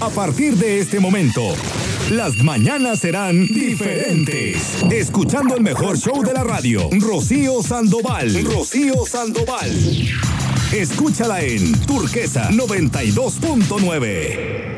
[0.00, 1.42] A partir de este momento,
[2.10, 4.82] las mañanas serán diferentes.
[4.90, 8.44] Escuchando el mejor show de la radio, Rocío Sandoval.
[8.44, 9.72] Rocío Sandoval.
[10.72, 14.77] Escúchala en Turquesa 92.9.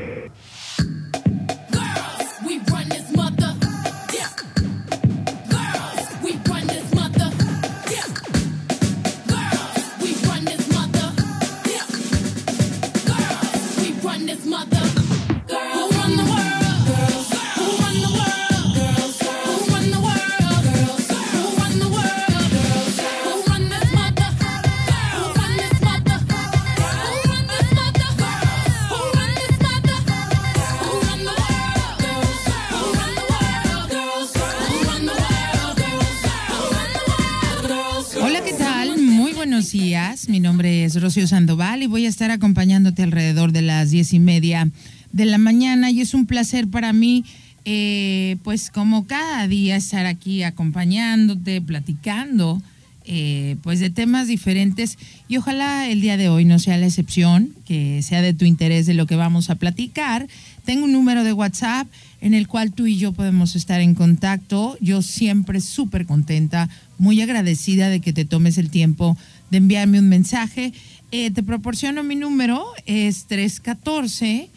[41.10, 44.70] Rocío Sandoval y voy a estar acompañándote alrededor de las diez y media
[45.12, 47.24] de la mañana y es un placer para mí,
[47.64, 52.62] eh, pues como cada día, estar aquí acompañándote, platicando,
[53.06, 57.56] eh, pues de temas diferentes y ojalá el día de hoy no sea la excepción,
[57.64, 60.28] que sea de tu interés de lo que vamos a platicar.
[60.64, 61.89] Tengo un número de WhatsApp
[62.20, 64.78] en el cual tú y yo podemos estar en contacto.
[64.80, 69.17] Yo siempre súper contenta, muy agradecida de que te tomes el tiempo
[69.50, 70.72] de enviarme un mensaje.
[71.12, 74.48] Eh, te proporciono mi número, es 314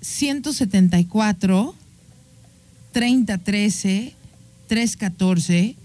[0.00, 1.74] 174
[2.92, 4.14] 3013
[4.66, 5.76] 314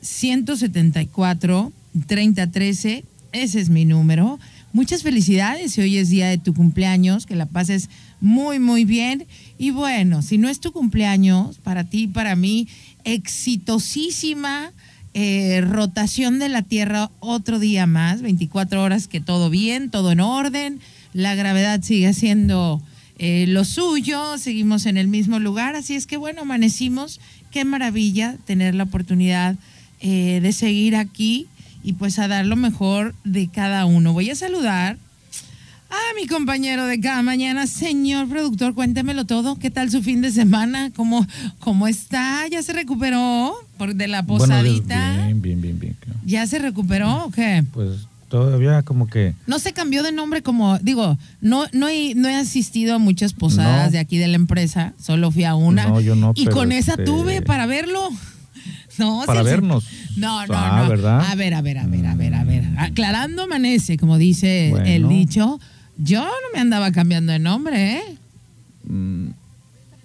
[0.00, 1.72] 174
[2.06, 3.04] 3013.
[3.32, 4.40] Ese es mi número.
[4.72, 5.72] Muchas felicidades.
[5.72, 9.26] Si hoy es día de tu cumpleaños, que la pases muy, muy bien.
[9.56, 12.66] Y bueno, si no es tu cumpleaños, para ti, para mí,
[13.04, 14.72] exitosísima
[15.14, 20.20] eh, rotación de la Tierra otro día más, 24 horas que todo bien, todo en
[20.20, 20.80] orden.
[21.12, 22.80] La gravedad sigue haciendo
[23.18, 25.76] eh, lo suyo, seguimos en el mismo lugar.
[25.76, 27.20] Así es que bueno, amanecimos.
[27.50, 29.56] Qué maravilla tener la oportunidad
[30.00, 31.46] eh, de seguir aquí
[31.84, 34.12] y pues a dar lo mejor de cada uno.
[34.12, 34.96] Voy a saludar
[35.92, 39.56] a mi compañero de cada mañana, señor productor, cuéntemelo todo.
[39.58, 40.90] ¿Qué tal su fin de semana?
[40.96, 41.26] ¿Cómo,
[41.58, 42.46] cómo está?
[42.50, 45.24] ¿Ya se recuperó por de la posadita?
[45.26, 45.96] bien, bien, bien, bien.
[46.00, 46.18] claro.
[46.24, 47.64] ¿Ya se recuperó o qué?
[47.72, 52.28] Pues todavía como que No se cambió de nombre como, digo, no, no, he, no
[52.28, 53.92] he asistido a muchas posadas No.
[53.92, 55.86] de aquí de la empresa, solo fui a una.
[55.88, 58.08] No, yo no, Y pero con esa este- tuve para verlo.
[58.98, 59.86] No, Para vernos.
[60.16, 60.88] No, no, Ah, no.
[60.90, 61.22] ¿verdad?
[61.30, 62.62] A ver, a ver, a ver, a ver, a ver.
[62.76, 64.86] Aclarando amanece, como dice Bueno.
[64.86, 65.58] el dicho.
[66.02, 68.02] Yo no me andaba cambiando de nombre, ¿eh?
[68.84, 69.26] mm,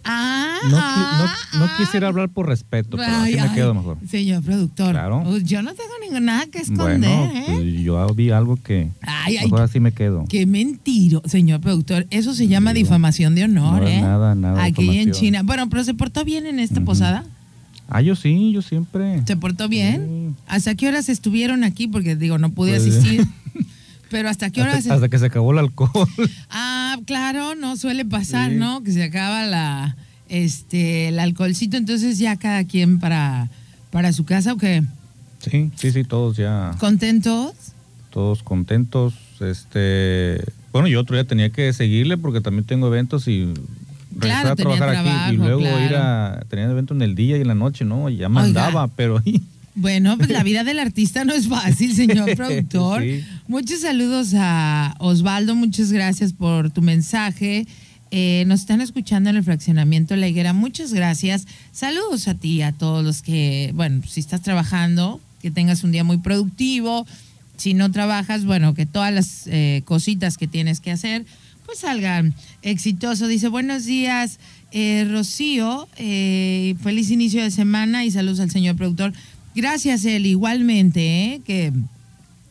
[0.09, 1.75] Ah, no, ah, no, no ah.
[1.77, 3.97] quisiera hablar por respeto, pero Ay, así me ay, quedo mejor.
[4.09, 4.91] Señor productor.
[4.91, 5.21] Claro.
[5.25, 7.43] pues yo no tengo ningún- nada que esconder, Bueno, ¿eh?
[7.47, 10.23] pues yo vi algo que Ay, ay, mejor así me quedo.
[10.29, 12.07] Qué mentiro, señor productor.
[12.09, 13.99] Eso se llama Digo, difamación de honor, no ¿eh?
[14.01, 15.11] nada, nada Aquí en.
[15.11, 15.41] China.
[15.43, 17.25] Bueno, pero se portó bien en esta posada.
[17.89, 19.23] Ah, yo sí, yo siempre.
[19.27, 20.33] ¿Se portó bien?
[20.37, 20.43] Sí.
[20.47, 21.87] ¿Hasta qué horas estuvieron aquí?
[21.89, 23.25] Porque digo, no pude Pues- asistir.
[24.09, 24.77] Pero hasta qué horas.
[24.79, 26.07] Hasta, hasta que se acabó el alcohol.
[26.49, 28.55] Ah, claro, no suele pasar, Sí.
[28.57, 28.83] ¿no?
[28.83, 29.95] Que se acaba la,
[30.29, 33.49] este, el alcoholcito, entonces ya cada quien para,
[33.91, 34.83] para su casa, ¿o qué?
[35.39, 37.53] sí, sí, sí, todos ya, ¿Contentos?
[38.09, 39.13] todos contentos.
[39.39, 43.53] Este, bueno, yo otro día tenía que seguirle porque también tengo eventos y
[44.19, 45.79] Claro, regresar a trabajar aquí y luego claro.
[45.85, 48.09] ir a tenía evento en el día y en la noche, ¿no?
[48.09, 48.29] Ya Oiga.
[48.29, 49.21] mandaba, pero
[49.79, 53.03] Bueno, pues la vida del artista no es fácil, señor productor.
[53.03, 53.23] Sí.
[53.47, 57.67] Muchos saludos a Osvaldo, muchas gracias por tu mensaje.
[58.09, 61.45] Eh, nos están escuchando en el fraccionamiento La Higuera, muchas gracias.
[61.71, 66.03] Saludos a ti, a todos los que, bueno, si estás trabajando, que tengas un día
[66.03, 67.05] muy productivo.
[67.57, 71.23] Si no trabajas, bueno, que todas las eh, cositas que tienes que hacer,
[71.67, 72.33] pues salgan
[72.63, 73.27] exitoso.
[73.27, 74.39] Dice, buenos días,
[74.71, 79.13] eh, Rocío, eh, feliz inicio de semana y saludos al señor productor.
[79.61, 81.01] Gracias, él, igualmente,
[81.33, 81.41] ¿eh?
[81.43, 81.73] que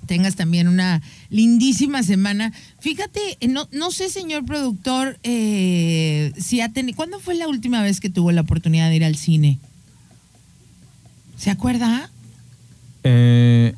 [0.08, 1.00] tengas también una
[1.30, 2.52] lindísima semana.
[2.80, 7.80] Fíjate, eh, no, no sé, señor productor, eh, si ha tenido, ¿cuándo fue la última
[7.80, 9.58] vez que tuvo la oportunidad de ir al cine?
[11.38, 12.10] ¿Se acuerda?
[13.04, 13.72] eh,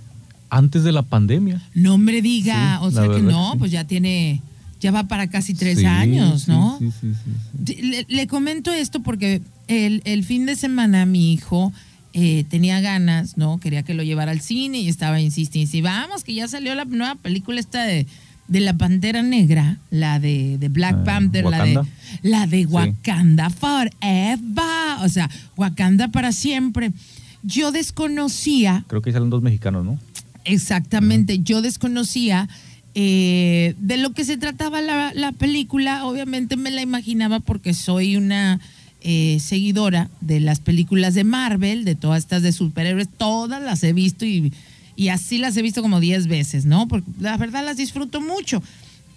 [0.48, 1.60] antes de la pandemia.
[1.74, 3.58] No me diga, Sí, o sea que no, que sí.
[3.58, 4.40] pues ya tiene,
[4.80, 6.78] ya va para casi tres Sí, años, ¿no?
[6.78, 7.30] Sí, sí, sí,
[7.66, 7.74] sí.
[7.76, 11.74] Sí, Le, le comento esto porque el, el fin de semana mi hijo
[12.20, 13.58] eh, tenía ganas, ¿no?
[13.60, 16.84] Quería que lo llevara al cine y estaba insistiendo, y vamos, que ya salió la
[16.84, 18.06] nueva película esta de,
[18.48, 21.92] de la Pantera Negra, la de, de Black Ah, Panther, la de, Wakanda.
[22.22, 26.90] la de Wakanda Forever, o sea, Wakanda para siempre.
[27.44, 29.98] Yo desconocía Creo que salen dos mexicanos, ¿no?
[30.44, 32.48] Exactamente, yo desconocía
[33.00, 38.16] Eh, de lo que se trataba la, la película, obviamente me la imaginaba porque soy
[38.16, 38.58] una
[39.02, 43.92] eh, seguidora de las películas de Marvel, de todas estas de superhéroes, todas las he
[43.92, 44.52] visto y,
[44.96, 46.88] y así las he visto como 10 veces, ¿no?
[46.88, 48.62] Porque la verdad las disfruto mucho.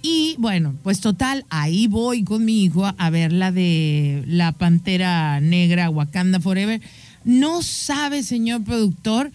[0.01, 5.39] Y bueno, pues total, ahí voy con mi hijo a ver la de la Pantera
[5.39, 6.81] Negra, Wakanda Forever.
[7.23, 9.31] No sabe, señor productor,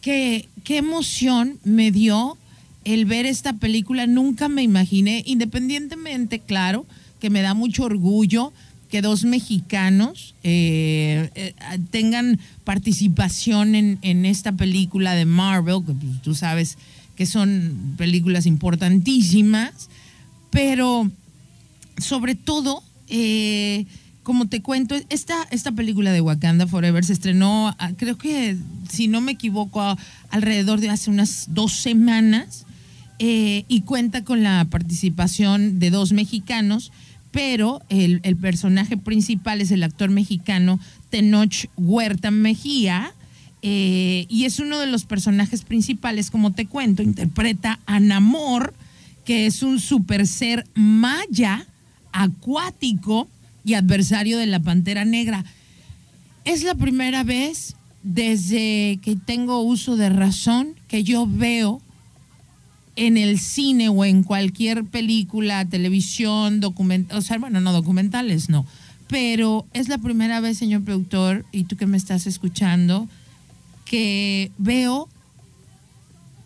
[0.00, 2.36] que, qué emoción me dio
[2.84, 4.06] el ver esta película.
[4.06, 6.84] Nunca me imaginé, independientemente, claro,
[7.20, 8.52] que me da mucho orgullo
[8.90, 11.54] que dos mexicanos eh, eh,
[11.90, 16.78] tengan participación en, en esta película de Marvel, que pues, tú sabes
[17.16, 19.88] que son películas importantísimas,
[20.50, 21.10] pero
[21.98, 23.84] sobre todo, eh,
[24.22, 28.56] como te cuento, esta, esta película de Wakanda Forever se estrenó, ah, creo que,
[28.90, 29.98] si no me equivoco, a-
[30.30, 32.64] alrededor de hace unas dos semanas
[33.20, 36.92] y cuenta con la participación de dos mexicanos,
[37.38, 43.12] pero el, personaje principal es el actor mexicano Tenoch Huerta Mejía.
[43.62, 48.74] eh, y es uno de los personajes principales, como te cuento, interpreta a Namor,
[49.24, 51.64] que es un super ser maya,
[52.10, 53.28] acuático
[53.64, 55.44] y adversario de la Pantera Negra.
[56.44, 61.80] Es la primera vez desde que tengo uso de razón que yo veo
[62.98, 68.66] en el cine o en cualquier película, televisión, documental, o sea, bueno, no documentales, no.
[69.06, 73.08] Pero es la primera vez, señor productor, y tú que me estás escuchando,
[73.84, 75.08] que veo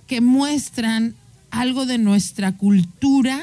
[0.06, 1.14] que muestran
[1.50, 3.40] algo de nuestra cultura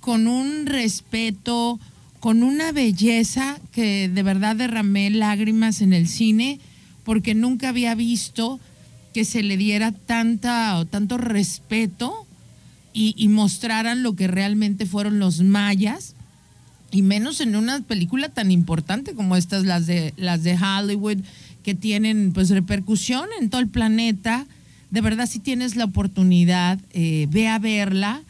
[0.00, 1.78] con un respeto,
[2.18, 6.60] con una belleza que de verdad derramé lágrimas en el cine
[7.04, 8.58] porque nunca había visto
[9.16, 12.26] que se le diera tanta tanto respeto
[12.92, 16.14] y, mostraran lo que realmente fueron los mayas
[16.90, 21.16] y menos en una película tan importante como estas las de las de Hollywood
[21.62, 24.44] que tienen pues repercusión en todo el planeta.
[24.90, 28.20] De verdad si tienes la oportunidad eh, ve a verla.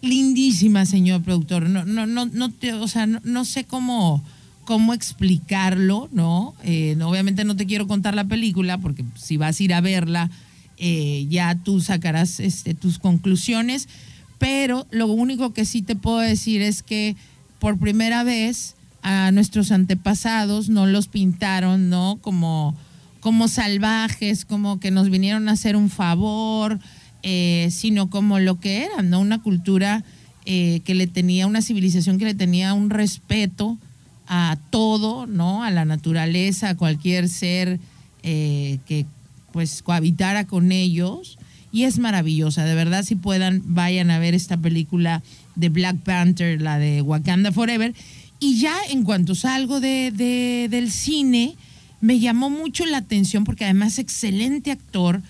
[0.00, 1.68] Lindísima señor productor.
[1.68, 4.22] No no no no te, o sea no sé cómo
[4.64, 9.62] cómo explicarlo no Eh, obviamente no te quiero contar la película porque si vas a
[9.62, 10.30] ir a verla
[10.78, 13.88] eh, ya tú sacarás este, tus conclusiones
[14.38, 17.16] pero lo único que sí te puedo decir es que
[17.58, 22.18] por primera vez a nuestros antepasados no los pintaron, ¿no?
[22.22, 22.74] Como,
[23.20, 26.78] como salvajes, como que nos vinieron a hacer un favor,
[27.22, 29.20] eh, sino como lo que eran, ¿no?
[29.20, 30.04] Una cultura
[30.46, 33.78] que le tenía, una civilización que le tenía un respeto
[34.32, 35.64] a todo, ¿no?
[35.64, 37.80] A la naturaleza, a cualquier ser
[38.22, 39.04] eh, que
[39.52, 41.36] pues cohabitara con ellos.
[41.72, 45.22] Y es maravillosa, de verdad, si puedan, vayan a ver esta película
[45.56, 47.92] de Black Panther, la de Wakanda Forever.
[48.38, 51.56] Y ya en cuanto salgo de, de- del cine,
[52.00, 55.22] me llamó mucho la atención, porque además excelente actor,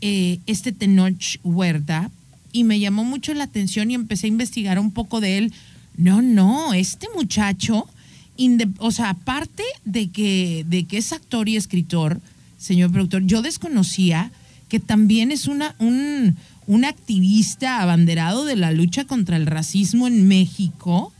[0.00, 2.10] eh, este Tenoch Huerta,
[2.52, 5.52] y me llamó mucho la atención y empecé a investigar un poco de él.
[5.96, 7.86] No, no, este muchacho,
[8.78, 12.20] o sea, aparte de que, de que es actor y escritor,
[12.58, 14.30] señor productor, yo desconocía
[14.68, 16.36] que también es una, un,
[16.66, 21.12] un activista abanderado de la lucha contra el racismo en México.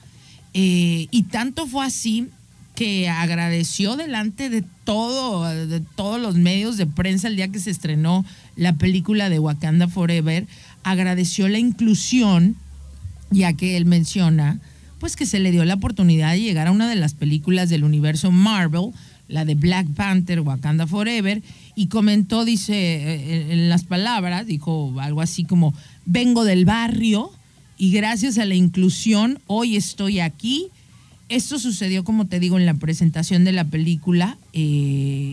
[0.55, 2.29] eh, y tanto fue así
[2.77, 7.71] que agradeció delante de todo, de todos los medios de prensa el día que se
[7.71, 8.25] estrenó
[8.55, 10.47] la película de Wakanda Forever,
[10.85, 12.55] agradeció la inclusión,
[13.31, 14.61] ya que él menciona,
[14.99, 17.85] pues que se le dio la oportunidad de llegar a una de las películas del
[17.85, 18.93] universo Marvel,
[19.29, 21.43] la de Black Panther, Wakanda Forever,
[21.75, 25.75] y comentó, dice, eh, en las palabras, dijo algo así como,
[26.05, 27.31] vengo del barrio
[27.79, 30.69] y gracias a la inclusión hoy estoy aquí.
[31.29, 34.61] Esto sucedió, como te digo, en la presentación de la película eh,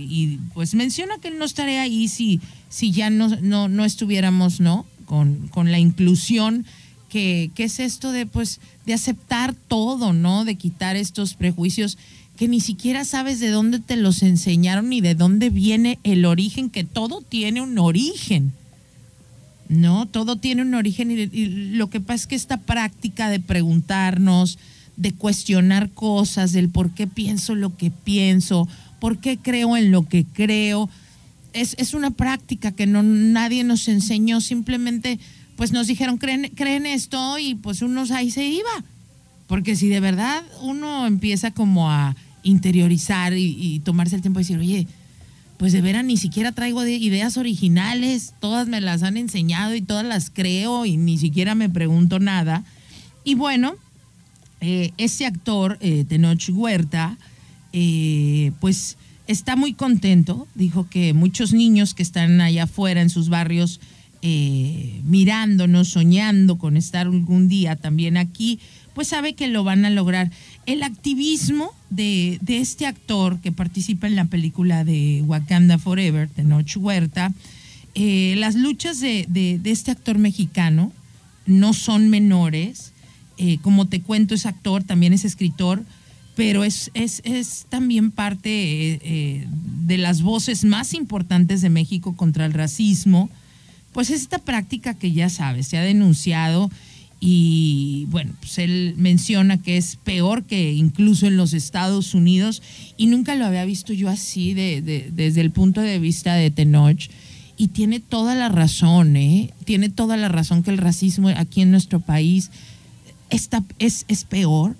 [0.10, 4.60] y pues menciona que él no estaría ahí si, si ya no, no, no estuviéramos,
[4.60, 4.88] ¿no?
[5.06, 6.66] Con, con la inclusión
[7.10, 10.46] que, que es esto de pues de aceptar todo, ¿no?
[10.46, 11.98] De quitar estos prejuicios
[12.38, 16.70] que ni siquiera sabes de dónde te los enseñaron ni de dónde viene el origen,
[16.70, 18.54] que todo tiene un origen.
[19.70, 23.40] No, todo tiene un origen y, y lo que pasa es que esta práctica de
[23.40, 24.58] preguntarnos,
[24.98, 28.68] de cuestionar cosas, del por qué pienso lo que pienso,
[29.00, 30.90] por qué creo en lo que creo,
[31.54, 35.20] es, es una práctica que no nadie nos enseñó, simplemente
[35.56, 38.84] pues nos dijeron creen, creen esto y pues unos ahí se iba.
[39.48, 44.60] Porque si de verdad uno empieza como a interiorizar y, tomarse el tiempo de decir,
[44.60, 44.88] oye,
[45.58, 49.82] pues de veras ni siquiera traigo de ideas originales, todas me las han enseñado y
[49.82, 52.64] todas las creo y ni siquiera me pregunto nada.
[53.24, 53.76] Y bueno,
[54.62, 57.18] eh, ese actor, eh, Tenoch Huerta,
[57.72, 60.48] eh, pues está muy contento.
[60.56, 63.80] Dijo que muchos niños que están allá afuera en sus barrios
[64.22, 68.60] eh, mirándonos, soñando con estar algún día también aquí,
[68.94, 70.32] pues sabe que lo van a lograr.
[70.66, 76.78] El activismo de, de este actor que participa en la película de Wakanda Forever, Tenoch
[76.78, 77.34] Huerta,
[77.96, 80.92] eh, las luchas de, de- de este actor mexicano
[81.46, 82.94] no son menores.
[83.38, 85.84] Eh, como te cuento, es actor, también es escritor,
[86.36, 88.50] pero es, es, es también parte
[88.94, 89.48] eh, eh,
[89.86, 93.30] de las voces más importantes de México contra el racismo.
[93.92, 96.72] Pues es esta práctica que ya sabes, se ha denunciado
[97.20, 102.62] y bueno, pues él menciona que es peor que incluso en los Estados Unidos
[102.98, 107.10] y nunca lo había visto yo así de- desde el punto de vista de Tenoch
[107.56, 109.52] y tiene toda la razón, ¿eh?
[109.64, 112.50] Tiene toda la razón que el racismo aquí en nuestro país
[113.30, 114.76] está, es, es peor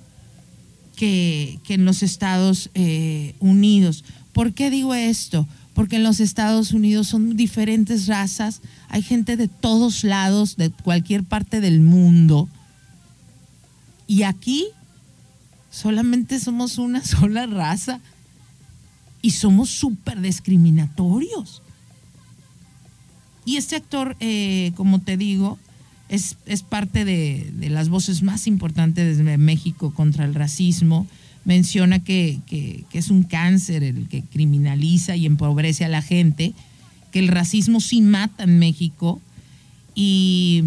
[0.96, 4.04] que, en los Estados eh, Unidos.
[4.32, 5.48] ¿Por qué digo esto?
[5.74, 11.24] Porque en los Estados Unidos son diferentes razas, hay gente de todos lados, de cualquier
[11.24, 12.48] parte del mundo.
[14.08, 14.68] Y aquí
[15.72, 18.00] solamente somos una sola raza
[19.22, 21.62] y somos súper discriminatorios.
[23.46, 25.60] Y este actor, eh, como te digo,
[26.14, 31.08] es, es parte de, de las voces más importantes de México contra el racismo.
[31.44, 36.54] Menciona que, que- es un cáncer el que criminaliza y empobrece a la gente,
[37.12, 39.22] que el racismo sí mata en México.
[39.96, 40.66] Y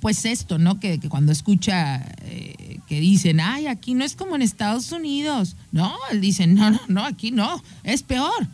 [0.00, 0.78] pues esto, ¿no?
[0.80, 5.56] Que, que cuando escucha eh, que dicen, ay, aquí no es como en Estados Unidos.
[5.72, 8.46] No, él dice, no, no, no, aquí no, es peor.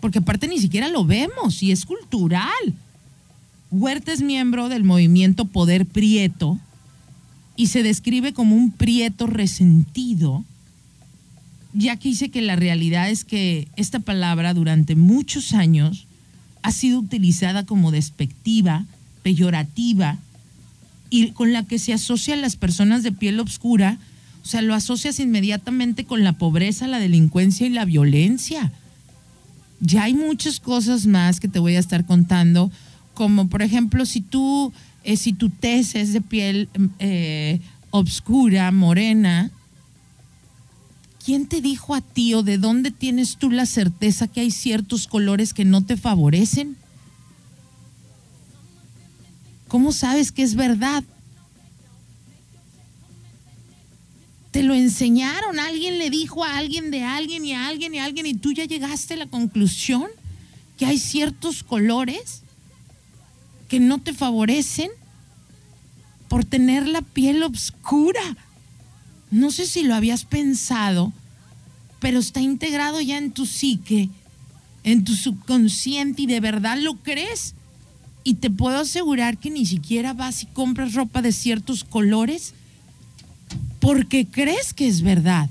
[0.00, 2.74] Porque aparte ni siquiera lo vemos y es cultural.
[3.70, 6.58] Huerta es miembro del movimiento Poder Prieto
[7.54, 10.44] y se describe como un prieto resentido,
[11.72, 16.06] ya que dice que la realidad es que esta palabra durante muchos años
[16.62, 18.86] ha sido utilizada como despectiva,
[19.22, 20.18] peyorativa
[21.08, 23.98] y con la que se asocia a las personas de piel oscura,
[24.42, 28.72] o sea, lo asocias inmediatamente con la pobreza, la delincuencia y la violencia.
[29.80, 32.72] Ya hay muchas cosas más que te voy a estar contando,
[33.20, 34.72] como por ejemplo, si tú,
[35.04, 37.60] eh, si tu tez es de piel eh,
[37.90, 39.50] obscura, morena,
[41.22, 45.06] ¿quién te dijo a ti o de dónde tienes tú la certeza que hay ciertos
[45.06, 46.78] colores que no te favorecen?
[49.68, 51.04] ¿Cómo sabes que es verdad?
[54.50, 58.06] Te lo enseñaron, alguien le dijo a alguien de alguien y a alguien y a
[58.06, 60.06] alguien y tú ya llegaste a la conclusión
[60.78, 62.44] que hay ciertos colores
[63.70, 64.90] que no te favorecen
[66.28, 68.20] por tener la piel oscura.
[69.30, 71.12] No sé si lo habías pensado,
[72.00, 74.10] pero está integrado ya en tu psique,
[74.82, 77.54] en tu subconsciente y de verdad lo crees.
[78.24, 82.54] Y te puedo asegurar que ni siquiera vas y compras ropa de ciertos colores
[83.78, 85.48] porque crees que es verdad.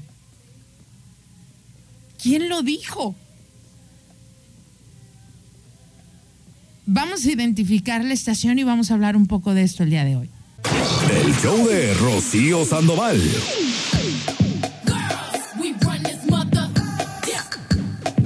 [2.21, 3.15] ¿Quién lo dijo?
[6.91, 10.03] Vamos a identificar la estación y vamos a hablar un poco de esto el día
[10.05, 10.27] de hoy.
[11.23, 13.21] El show de Rocío Sandoval.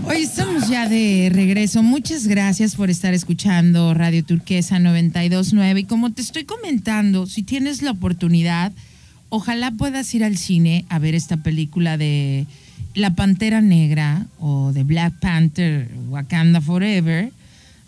[0.05, 1.84] Hoy estamos ya de regreso.
[1.84, 5.82] Muchas gracias por estar escuchando Radio Turquesa 929.
[5.82, 8.72] Y como te estoy comentando, si tienes la oportunidad,
[9.27, 12.46] ojalá puedas ir al cine a ver esta película de
[12.93, 17.34] La Pantera Negra o de Black Panther Wakanda Forever,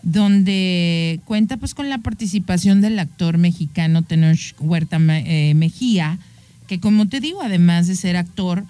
[0.02, 6.18] donde cuenta pues con la participación del actor mexicano Tenoch Huerta eh, Mejía,
[6.66, 8.64] que como te digo, además de ser actor,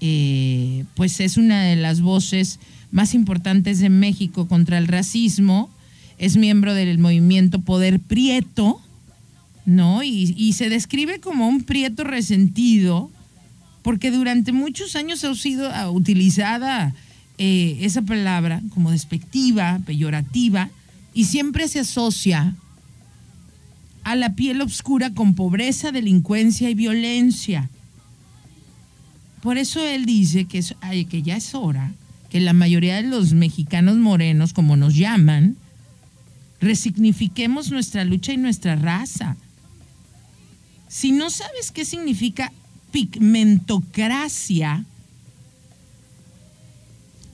[0.00, 2.58] eh, pues es una de las voces
[2.90, 5.70] más importantes de México contra el racismo,
[6.18, 8.80] es miembro del movimiento Poder Prieto,
[9.64, 10.02] ¿no?
[10.02, 13.10] Y, se describe como un prieto resentido,
[13.82, 16.94] porque durante muchos años ha sido ah, utilizada
[17.38, 20.70] eh, esa palabra como despectiva, peyorativa,
[21.14, 22.54] y siempre se asocia
[24.04, 27.68] a la piel oscura con pobreza, delincuencia y violencia.
[29.42, 30.74] Por eso él dice que, es-
[31.08, 31.92] que ya es hora
[32.30, 35.56] que la mayoría de los mexicanos morenos, como nos llaman,
[36.60, 39.36] resignifiquemos nuestra lucha y nuestra raza.
[40.88, 42.52] Si no sabes qué significa
[42.92, 44.84] pigmentocracia,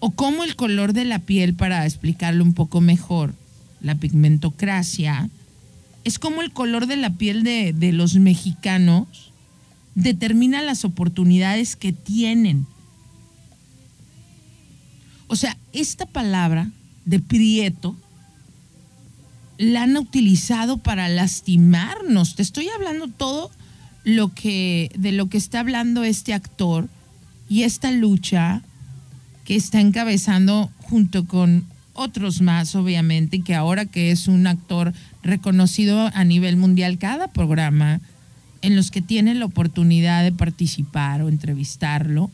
[0.00, 3.34] o cómo el color de la piel, para explicarlo un poco mejor,
[3.80, 5.28] la pigmentocracia,
[6.04, 9.32] es como el color de la piel de, de los mexicanos
[9.94, 12.66] determina las oportunidades que tienen.
[15.26, 16.70] O sea, esta palabra
[17.04, 17.96] de prieto
[19.58, 22.36] la han utilizado para lastimarnos.
[22.36, 23.50] Te estoy hablando todo
[24.04, 26.88] lo que de lo que está hablando este actor
[27.48, 28.62] y esta lucha
[29.48, 31.64] que está encabezando junto con
[31.94, 38.02] otros más, obviamente, que ahora que es un actor reconocido a nivel mundial, cada programa
[38.60, 42.30] en los que tiene la oportunidad de participar o entrevistarlo,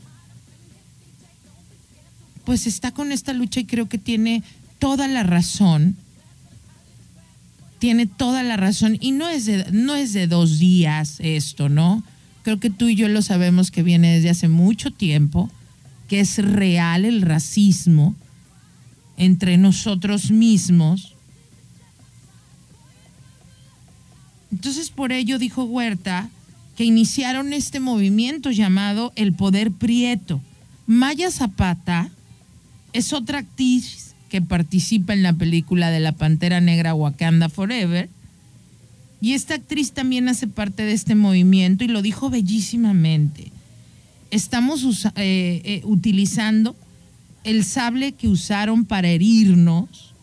[2.45, 4.43] pues está con esta lucha y creo que tiene
[4.81, 5.95] toda la razón.
[7.79, 8.99] Tiene toda la razón.
[9.01, 12.03] Y no es de, no es de dos días esto, ¿no?
[12.43, 15.49] Creo que tú y yo lo sabemos que viene desde hace mucho tiempo,
[16.09, 18.15] que es real el racismo
[19.17, 21.15] entre nosotros mismos.
[24.53, 26.31] Entonces por ello dijo Huerta
[26.77, 30.41] que iniciaron este movimiento llamado el Poder Prieto.
[30.87, 32.11] Maya Zapata
[32.93, 38.09] es otra actriz que participa en la película de la Pantera Negra Wakanda Forever.
[39.21, 43.54] Y esta actriz también hace parte de este movimiento y lo dijo bellísimamente.
[44.31, 46.77] Estamos eh, eh, utilizando
[47.45, 50.15] el sable que usaron para herirnos,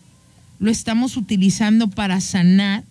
[0.58, 2.84] lo estamos utilizando para sanar.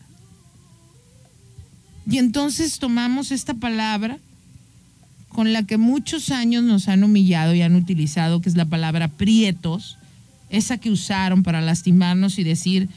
[2.10, 4.18] Y entonces tomamos esta palabra
[5.30, 9.08] con la que muchos años nos han humillado y han utilizado, que es la palabra
[9.08, 9.98] prietos,
[10.50, 12.90] esa que usaron para lastimarnos y decir,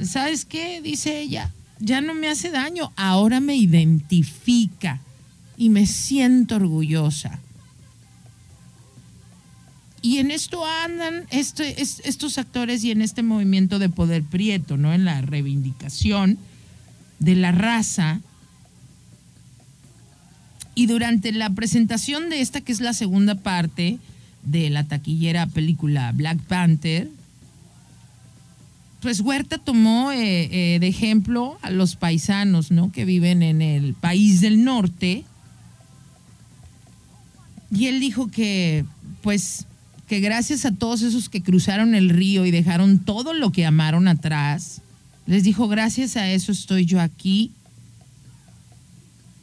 [0.00, 0.80] ¿sabes qué?
[0.80, 5.00] Dice ella, ya no me hace daño, ahora me identifica
[5.56, 7.40] y me siento orgullosa.
[10.04, 14.76] Y en esto andan este- es- estos actores y en este movimiento de poder prieto,
[14.76, 14.92] ¿no?
[14.92, 16.36] En la reivindicación
[17.20, 18.20] de la raza.
[20.74, 23.98] Y durante la presentación de esta, que es la segunda parte
[24.42, 27.08] de la taquillera película Black Panther,
[29.00, 32.92] pues Huerta tomó eh, eh, de ejemplo a los paisanos, ¿no?
[32.92, 35.24] Que viven en el país del norte.
[37.70, 38.84] Y él dijo que,
[39.22, 39.64] pues,
[40.08, 44.06] que gracias a todos esos que cruzaron el río y dejaron todo lo que amaron
[44.08, 44.80] atrás,
[45.26, 47.52] les dijo, gracias a eso estoy yo aquí.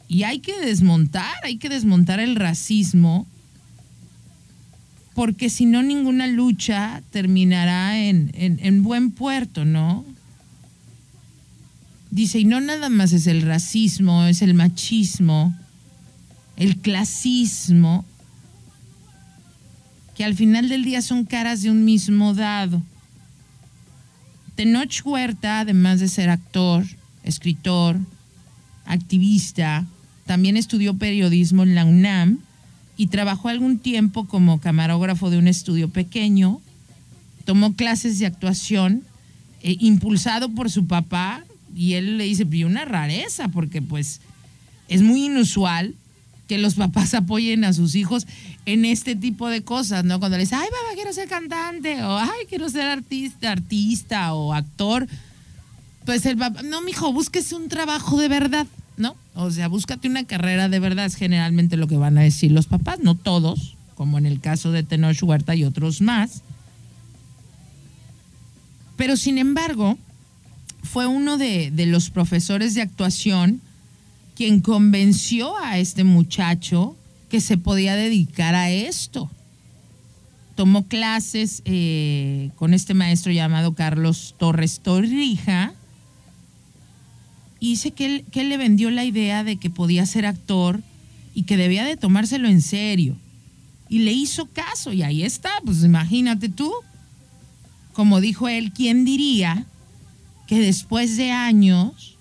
[0.08, 3.26] Y hay que desmontar, hay que desmontar el racismo,
[5.14, 10.04] porque si no ninguna lucha terminará en, en- en buen puerto, ¿no?
[12.10, 15.54] Dice, y no nada más es el racismo, es el machismo,
[16.56, 18.04] el clasismo,
[20.22, 22.80] que al final del día son caras de un mismo dado.
[24.54, 26.84] Tenoch Huerta, además de ser actor,
[27.24, 27.98] escritor,
[28.84, 29.84] activista,
[30.24, 32.38] también estudió periodismo en la UNAM
[32.96, 36.60] y trabajó algún tiempo como camarógrafo de un estudio pequeño.
[37.44, 39.02] Tomó clases de actuación
[39.64, 41.42] eh, impulsado por su papá
[41.74, 44.20] y él le dice, "Y una rareza, porque pues
[44.86, 45.96] es muy inusual
[46.46, 48.28] que los papás apoyen a sus hijos
[48.64, 50.18] en este tipo de cosas, ¿no?
[50.18, 54.52] Cuando le dicen, ay, papá, quiero ser cantante, o ay, quiero ser artista, artista o
[54.52, 55.08] actor.
[56.04, 59.16] Pues el papá, no, mijo, búsquese un trabajo de verdad, ¿no?
[59.34, 62.66] O sea, búscate una carrera de verdad, es generalmente lo que van a decir los
[62.66, 66.42] papás, no todos, como en el caso de Tenoch Huerta y otros más.
[68.96, 69.98] Pero sin embargo,
[70.84, 73.60] fue uno de los profesores de actuación
[74.36, 76.96] quien convenció a este muchacho
[77.32, 79.30] que se podía dedicar a esto.
[80.54, 85.72] Tomó clases eh, con este maestro llamado Carlos Torres Torrija
[87.58, 90.82] y dice que él, que le vendió la idea de que podía ser actor
[91.34, 93.16] y que debía de tomárselo en serio.
[93.88, 96.70] Y le hizo caso y ahí está, pues imagínate tú.
[97.94, 99.64] Como dijo él, ¿quién diría
[100.46, 102.11] que después de años,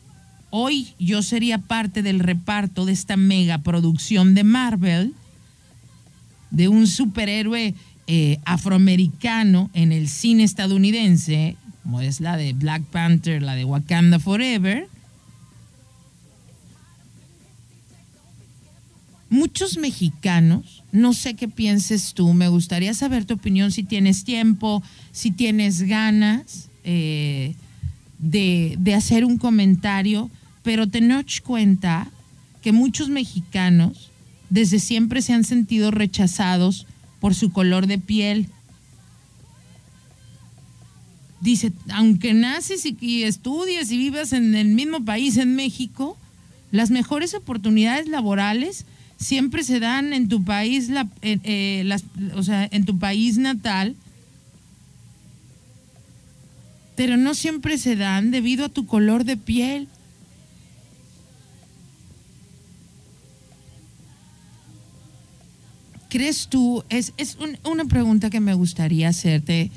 [0.52, 5.16] hoy yo sería parte del reparto de esta mega producción de Marvel,
[6.52, 7.74] de un superhéroe
[8.08, 14.20] eh, afroamericano en el cine estadounidense, como es la de Black Panther, la de Wakanda
[14.20, 14.88] Forever?
[19.30, 24.84] Muchos mexicanos, no sé qué pienses tú, me gustaría saber tu opinión si tienes tiempo,
[25.14, 27.56] si tienes ganas eh,
[28.20, 30.30] de, de hacer un comentario,
[30.63, 32.10] pero Tenoch cuenta
[32.62, 34.12] que muchos mexicanos
[34.50, 36.86] desde siempre se han sentido rechazados
[37.19, 38.50] por su color de piel
[41.41, 46.17] dice, aunque naces y, estudies y vivas en el mismo país, en México,
[46.71, 48.86] las mejores oportunidades laborales
[49.17, 50.89] siempre se dan en tu país,
[51.21, 51.97] eh, eh,
[52.36, 53.95] o sea, en tu país natal,
[56.95, 59.88] pero no siempre se dan debido a tu color de piel.
[66.12, 69.71] ¿Crees tú, es, es un- una pregunta que me gustaría hacerte,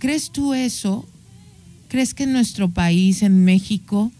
[0.00, 1.06] ¿crees tú eso?
[1.86, 4.10] ¿Crees que en nuestro país, en México,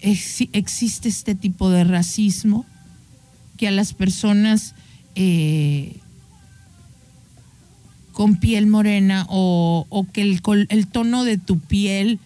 [0.00, 2.64] exi- existe este tipo de racismo?
[3.58, 4.74] Que a las personas
[5.14, 5.98] eh,
[8.12, 10.40] con piel morena o, o que el,
[10.70, 12.18] el tono de tu piel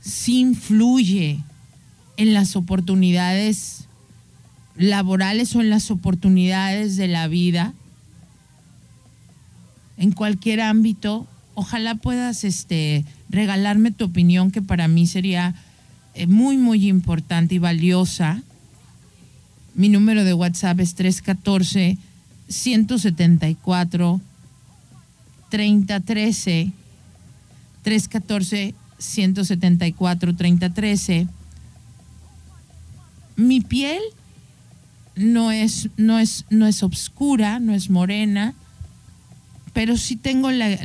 [0.00, 1.38] sí influye
[2.16, 3.88] en las oportunidades
[4.76, 7.72] laborales en las oportunidades de la vida,
[9.96, 15.54] en cualquier ámbito, ojalá puedas este, regalarme tu opinión, que para mí sería
[16.14, 18.42] eh, muy, muy importante y valiosa.
[19.74, 21.98] Mi número de WhatsApp es 314
[22.48, 24.20] 174
[25.48, 26.72] 3013
[27.82, 31.26] 314 174 3013
[33.36, 34.00] mi piel
[35.16, 38.54] no es, no es, no es obscura, no es morena,
[39.72, 40.78] pero sí tengo la,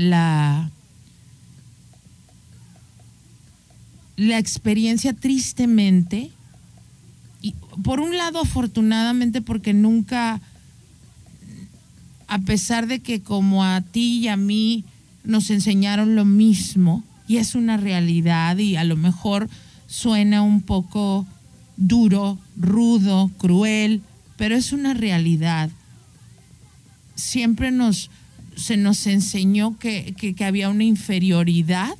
[4.17, 6.31] la, experiencia tristemente,
[7.41, 10.41] y por un lado afortunadamente porque nunca,
[12.27, 14.83] a pesar de que como a ti y a mí
[15.23, 19.49] nos enseñaron lo mismo, y es una realidad y a lo mejor
[19.87, 21.27] suena un poco
[21.77, 24.01] duro, rudo, cruel,
[24.39, 25.69] pero es una realidad.
[27.15, 28.09] Siempre nos,
[28.55, 31.93] se nos enseñó que, que- que había una inferioridad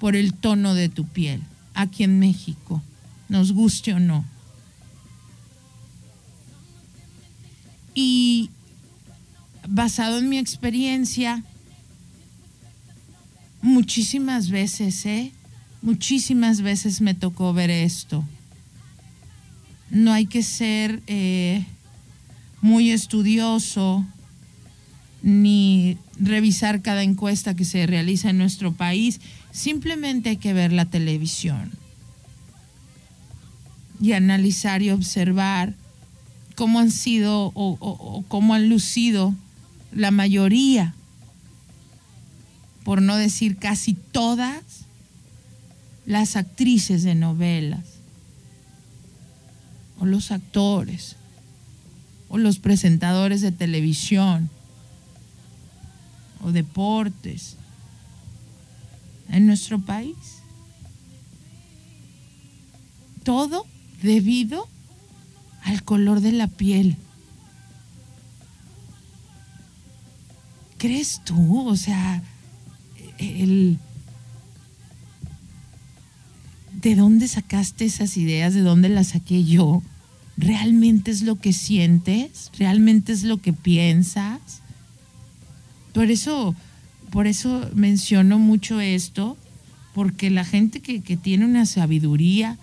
[0.00, 1.40] por el tono de tu piel,
[1.72, 2.82] aquí en México,
[3.28, 4.24] nos guste o no.
[7.94, 8.50] Y
[9.68, 11.44] basado en mi experiencia,
[13.62, 15.32] muchísimas veces, ¿eh?
[15.80, 18.24] Muchísimas veces me tocó ver esto.
[19.90, 21.64] No hay que ser eh,
[22.60, 24.04] muy estudioso
[25.22, 29.20] ni revisar cada encuesta que se realiza en nuestro país.
[29.50, 31.72] Simplemente hay que ver la televisión
[34.00, 35.74] y analizar y observar
[36.54, 39.34] cómo han sido o, cómo han lucido
[39.92, 40.94] la mayoría,
[42.84, 44.62] por no decir casi todas,
[46.06, 47.84] las actrices de novelas,
[49.98, 51.16] o los actores,
[52.28, 54.50] o los presentadores de televisión,
[56.42, 57.56] o deportes
[59.28, 60.16] en nuestro país.
[63.24, 63.66] Todo
[64.02, 64.68] debido
[65.64, 66.96] al color de la piel.
[70.78, 71.68] ¿Crees tú?
[71.68, 72.22] O sea,
[73.18, 73.78] el...
[76.80, 78.52] ¿De dónde sacaste esas ideas?
[78.52, 79.82] ¿De dónde las saqué yo?
[80.36, 82.50] ¿Realmente es lo que sientes?
[82.58, 84.60] ¿Realmente es lo que piensas?
[85.94, 86.54] Por eso,
[87.10, 89.38] por eso menciono mucho esto,
[89.94, 92.58] porque la gente que, que tiene una sabiduría,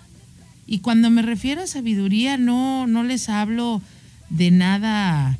[0.66, 3.82] y cuando me refiero a sabiduría, no, no les hablo
[4.30, 5.36] de nada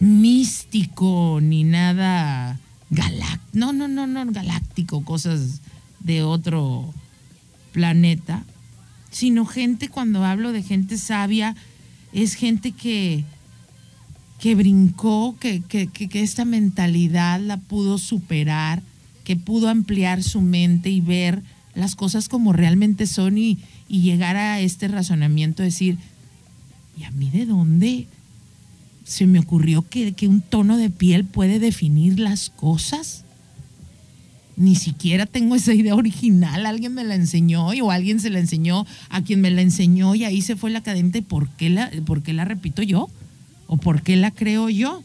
[0.00, 3.42] místico ni nada galáctico.
[3.52, 5.60] No, no, no, no, galáctico, cosas
[6.00, 6.94] de otro
[7.76, 8.42] planeta.
[9.10, 11.54] Sino gente, cuando hablo de gente sabia,
[12.14, 13.22] es gente que,
[14.40, 18.82] que brincó, que, que, que, esta mentalidad la pudo superar,
[19.24, 21.42] que pudo ampliar su mente y ver
[21.74, 23.58] las cosas como realmente son y,
[23.90, 25.98] y llegar a este razonamiento, decir,
[26.98, 28.06] ¿y a mí de dónde
[29.04, 33.25] se me ocurrió que, que un tono de piel puede definir las cosas?
[34.56, 38.38] Ni siquiera tengo esa idea original, alguien me la enseñó y, o alguien se la
[38.38, 41.20] enseñó a quien me la enseñó y ahí se fue la cadente.
[41.20, 43.10] ¿Por qué la, por qué la repito yo?
[43.66, 45.02] ¿O por qué la creo yo?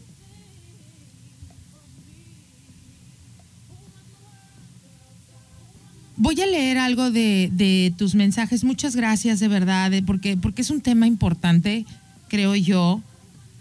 [6.16, 8.64] Voy a leer algo de, de tus mensajes.
[8.64, 11.84] Muchas gracias, de verdad, porque, porque es un tema importante,
[12.28, 13.02] creo yo.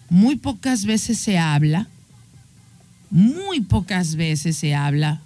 [0.10, 1.90] Muy pocas veces se habla,
[3.10, 5.22] muy pocas veces se habla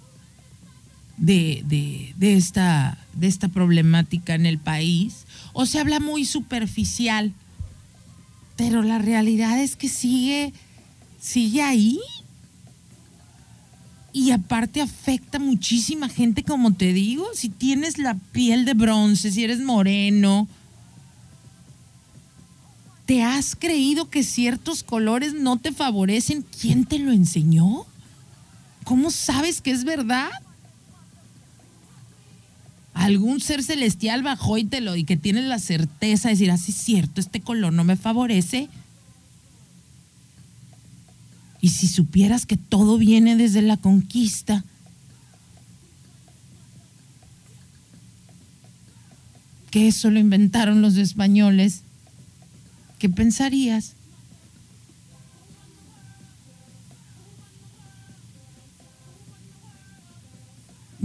[1.16, 7.32] de, de- de esta, de esta problemática en el país, o se habla muy superficial,
[8.56, 10.52] pero la realidad es que sigue,
[11.20, 11.98] sigue ahí.
[14.12, 19.44] Y aparte afecta muchísima gente, como te digo, si tienes la piel de bronce, si
[19.44, 20.48] eres moreno,
[23.04, 26.42] ¿te has creído que ciertos colores no te favorecen?
[26.60, 27.84] ¿Quién te lo enseñó?
[28.84, 30.30] ¿Cómo sabes que es verdad?
[32.96, 36.72] Algún ser celestial bajó y te lo y que tienes la certeza de decir, así
[36.72, 38.70] es cierto, este color no me favorece.
[41.60, 44.64] Y si supieras que todo viene desde la conquista,
[49.70, 51.82] que eso lo inventaron los españoles,
[52.98, 53.92] ¿qué pensarías?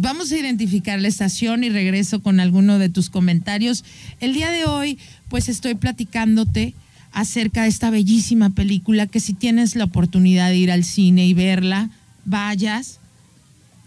[0.02, 3.86] Vamos a identificar la estación y regreso con alguno de tus comentarios.
[4.20, 4.98] El día de hoy,
[5.30, 6.74] pues estoy platicándote
[7.12, 11.36] acerca de esta bellísima película que si tienes la oportunidad de ir al cine y
[11.36, 11.92] verla,
[12.26, 12.98] vayas.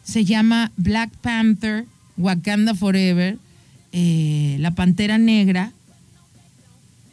[0.05, 1.85] Se llama Black Panther,
[2.17, 3.37] Wakanda Forever,
[3.91, 5.73] eh, La Pantera Negra.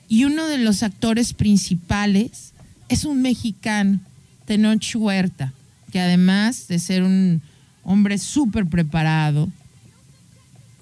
[0.10, 2.54] Y uno de los actores principales
[2.88, 4.00] es un mexicano,
[4.46, 5.54] Tenoch Huerta,
[5.92, 7.42] que además de ser un
[7.84, 9.50] hombre súper preparado,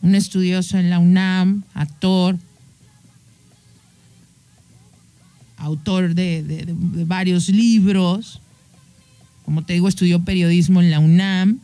[0.01, 2.37] un estudioso en la UNAM, actor,
[5.57, 6.65] autor de,
[7.05, 8.41] varios libros,
[9.45, 11.59] como te digo, estudió periodismo en la UNAM,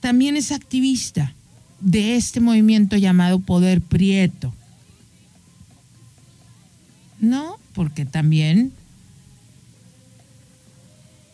[0.00, 1.32] también es activista
[1.80, 4.52] de este movimiento llamado Poder Prieto.
[7.20, 7.56] ¿No?
[7.72, 8.72] Porque también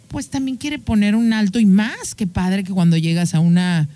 [0.09, 3.89] pues también quiere poner un alto y más que padre que cuando llegas a una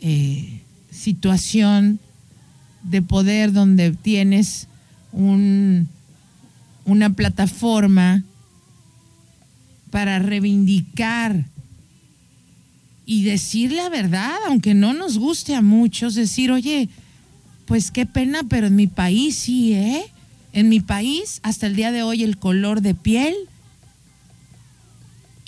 [0.00, 1.98] eh, situación
[2.82, 4.68] de poder donde tienes
[5.12, 5.88] un,
[6.84, 8.22] una plataforma
[9.90, 11.44] para reivindicar
[13.04, 16.88] y decir la verdad, aunque no nos guste a muchos, decir, oye,
[17.66, 20.04] pues qué pena, pero en mi país sí, ¿eh?
[20.52, 23.34] En mi país, hasta el día de hoy, el color de piel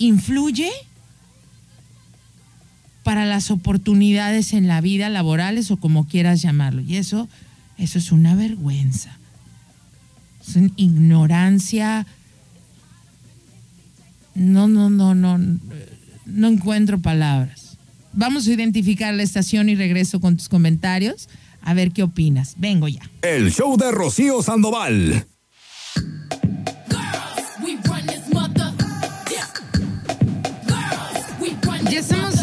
[0.03, 0.71] influye
[3.03, 6.81] para las oportunidades en la vida laborales o como quieras llamarlo.
[6.81, 7.27] Y eso,
[7.77, 9.17] eso es una vergüenza.
[10.45, 12.05] Es una ignorancia.
[14.35, 15.39] No, no, no, no.
[16.25, 17.77] No encuentro palabras.
[18.13, 21.29] Vamos a identificar la estación y regreso con tus comentarios.
[21.61, 22.55] A ver qué opinas.
[22.57, 23.01] Vengo ya.
[23.21, 25.27] El show de Rocío Sandoval.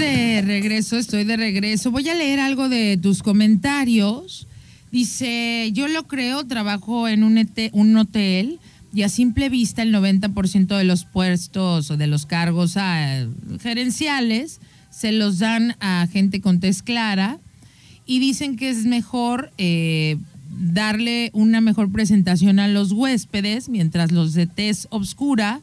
[0.01, 1.91] De regreso, estoy de regreso.
[1.91, 4.47] Voy a leer algo de tus comentarios.
[4.91, 8.59] Dice, yo lo creo, trabajo en un, un hotel
[8.95, 13.27] y a simple vista el 90% de los puestos o de los cargos ah,
[13.61, 14.61] gerenciales
[14.91, 17.39] se los dan a gente con tez clara
[18.07, 20.17] y dicen que es mejor eh,
[20.51, 25.61] darle una mejor presentación a los huéspedes, mientras los de tez obscura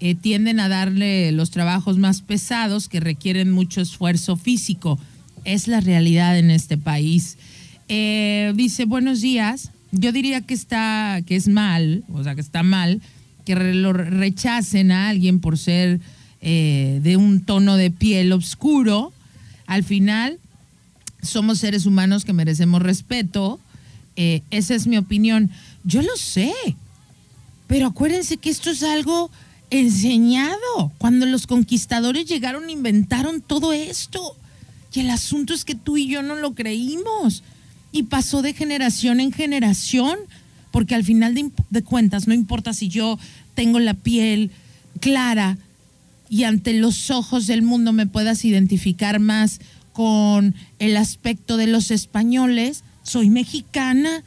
[0.00, 4.96] eh, tienden a darle los trabajos más pesados que requieren mucho esfuerzo físico.
[5.44, 7.36] Es la realidad en este país.
[7.88, 9.72] Eh, dice, buenos días.
[9.90, 13.00] Yo diría que está, que es mal, o sea, que está mal
[13.44, 16.00] que lo rechacen a alguien por ser
[16.42, 19.12] eh, de un tono de piel oscuro.
[19.66, 20.38] Al final,
[21.22, 23.58] somos seres humanos que merecemos respeto.
[24.16, 25.50] Esa es mi opinión.
[25.84, 26.52] Yo lo sé,
[27.68, 29.30] pero acuérdense que esto es algo
[29.70, 30.92] enseñado.
[30.98, 34.36] Cuando los conquistadores llegaron, inventaron todo esto.
[34.92, 37.42] Y el asunto es que tú y yo no lo creímos.
[37.92, 40.18] Y pasó de generación en generación.
[40.70, 43.18] Porque al final de, cuentas, no importa si yo
[43.54, 44.50] tengo la piel
[45.00, 45.56] clara
[46.28, 49.60] y ante los ojos del mundo me puedas identificar más
[49.92, 54.22] con el aspecto de los españoles, soy mexicana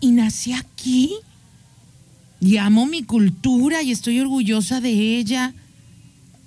[0.00, 1.14] y nací aquí
[2.44, 5.54] y amo mi cultura y estoy orgullosa de ella.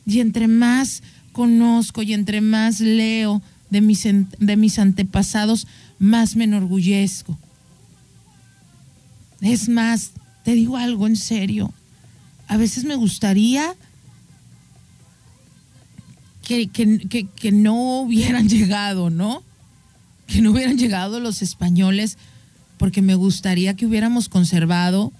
[0.06, 6.44] Y entre más conozco y entre más leo de mis, de mis antepasados, más me
[6.44, 7.40] enorgullezco.
[9.40, 10.12] Es más,
[10.44, 11.74] te digo algo en serio.
[12.50, 13.74] A veces me gustaría
[16.44, 19.44] que, que- que- que no hubieran llegado, ¿no?
[20.28, 22.18] Que no hubieran llegado los españoles,
[22.78, 25.14] porque me gustaría que hubiéramos conservado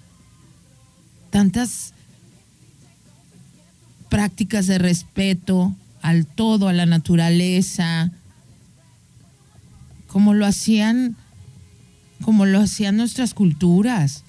[1.36, 1.92] tantas
[4.08, 8.10] prácticas de respeto al todo, a la naturaleza,
[10.06, 11.14] como lo hacían,
[12.22, 14.24] como lo hacían nuestras culturas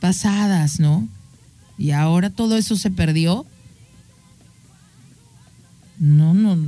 [0.00, 1.06] pasadas, ¿no?
[1.78, 3.46] Y ahora todo eso se perdió
[6.00, 6.58] No, no.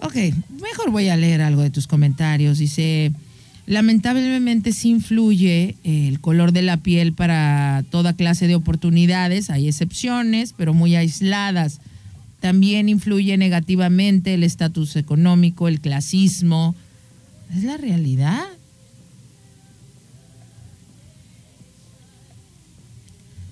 [0.00, 0.14] Ok,
[0.62, 2.56] mejor voy a leer algo de tus comentarios.
[2.56, 3.12] Dice,
[3.66, 9.50] lamentablemente sí influye el color de la piel para toda clase de oportunidades.
[9.50, 11.80] Hay excepciones, pero muy aisladas.
[12.40, 16.74] También influye negativamente el estatus económico, el clasismo.
[17.54, 18.44] Es la realidad.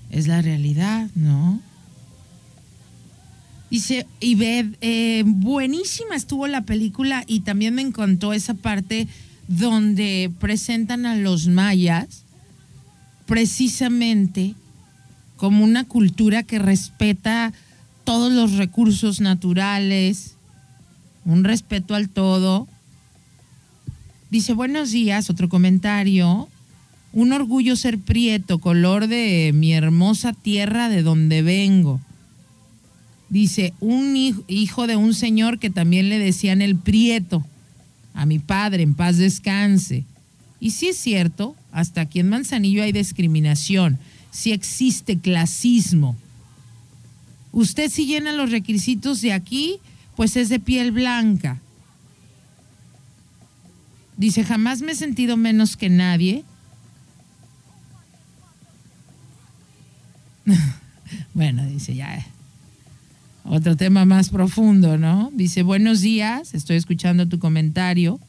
[0.09, 1.61] Es la realidad, ¿no?
[3.69, 9.07] Dice, ve, eh, buenísima estuvo la película y también me encantó esa parte
[9.57, 12.23] donde presentan a los mayas
[13.25, 14.55] precisamente
[15.35, 17.51] como una cultura que respeta
[18.03, 20.35] todos los recursos naturales,
[21.25, 22.67] un respeto al todo.
[24.29, 26.47] Dice, buenos días, otro comentario.
[27.13, 31.99] Un orgullo ser prieto, color de mi hermosa tierra de donde vengo.
[33.29, 37.45] Dice, un hij- hijo de un señor que también le decían el prieto,
[38.13, 40.05] a mi padre, en paz descanse.
[40.59, 43.97] Y sí es cierto, hasta aquí en Manzanillo hay discriminación,
[44.31, 46.15] sí existe clasismo.
[47.51, 49.79] Usted si llena los requisitos de aquí,
[50.15, 51.59] pues es de piel blanca.
[54.17, 56.43] Dice, jamás me he sentido menos que nadie.
[61.33, 62.25] bueno, dice, ya.
[63.43, 65.31] Otro tema más profundo, ¿no?
[65.33, 68.19] Dice, buenos días, estoy escuchando tu comentario.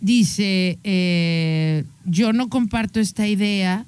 [0.00, 3.86] Dice, eh, yo no comparto esta idea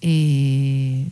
[0.00, 1.08] eh,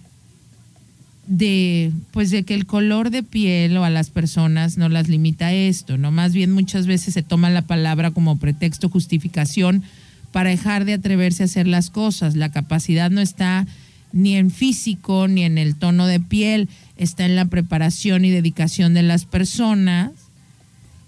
[1.26, 5.52] de, pues de que el color de piel o a las personas no las limita
[5.52, 6.10] esto, ¿no?
[6.10, 9.82] Más bien muchas veces se toma la palabra como pretexto, justificación
[10.30, 12.36] para dejar de atreverse a hacer las cosas.
[12.36, 13.66] La capacidad no está
[14.12, 18.94] ni en físico ni en el tono de piel, está en la preparación y dedicación
[18.94, 20.12] de las personas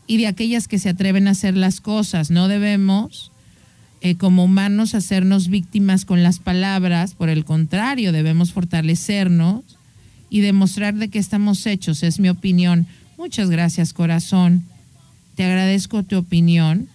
[0.07, 2.31] y de aquellas que se atreven a hacer las cosas.
[2.31, 3.33] No debemos,
[4.01, 9.63] eh, como humanos, hacernos víctimas con las palabras, por el contrario, debemos fortalecernos
[10.31, 12.87] y demostrar de qué estamos hechos, es mi opinión.
[13.17, 14.65] Muchas gracias, corazón.
[15.37, 16.89] Te agradezco tu opinión,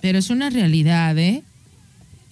[0.00, 1.42] pero es una realidad, ¿eh?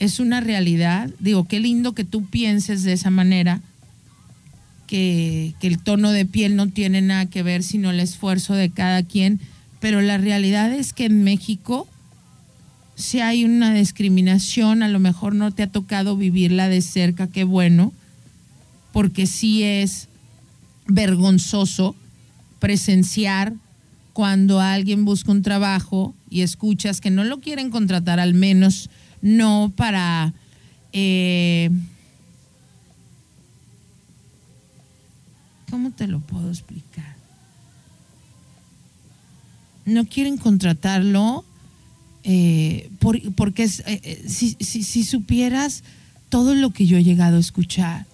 [0.02, 1.10] Es una realidad.
[1.20, 3.60] Digo, qué lindo que tú pienses de esa manera,
[4.86, 8.70] que, que el tono de piel no tiene nada que ver sino el esfuerzo de
[8.70, 9.40] cada quien,
[9.80, 11.88] pero la realidad es que en México
[12.94, 17.44] si hay una discriminación, a lo mejor no te ha tocado vivirla de cerca, qué
[17.44, 17.92] bueno,
[18.92, 20.08] porque sí es
[20.86, 21.96] vergonzoso
[22.58, 23.54] presenciar
[24.12, 28.90] cuando alguien busca un trabajo y escuchas que no lo quieren contratar, al menos
[29.22, 30.34] no para...
[30.92, 31.70] eh,
[35.70, 37.16] ¿Cómo te lo puedo explicar?
[39.86, 41.44] No quieren contratarlo
[42.24, 45.82] eh, por- porque es, eh, eh, si, si- si supieras
[46.28, 48.06] todo lo que yo he llegado a escuchar,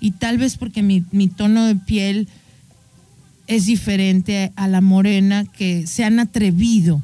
[0.00, 2.28] y tal vez porque mi, mi tono de piel
[3.46, 7.02] es diferente a la morena, que se han atrevido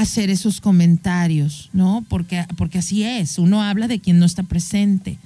[0.00, 2.04] hacer esos comentarios, ¿no?
[2.08, 5.18] Porque, porque así es, uno habla de quien no está presente.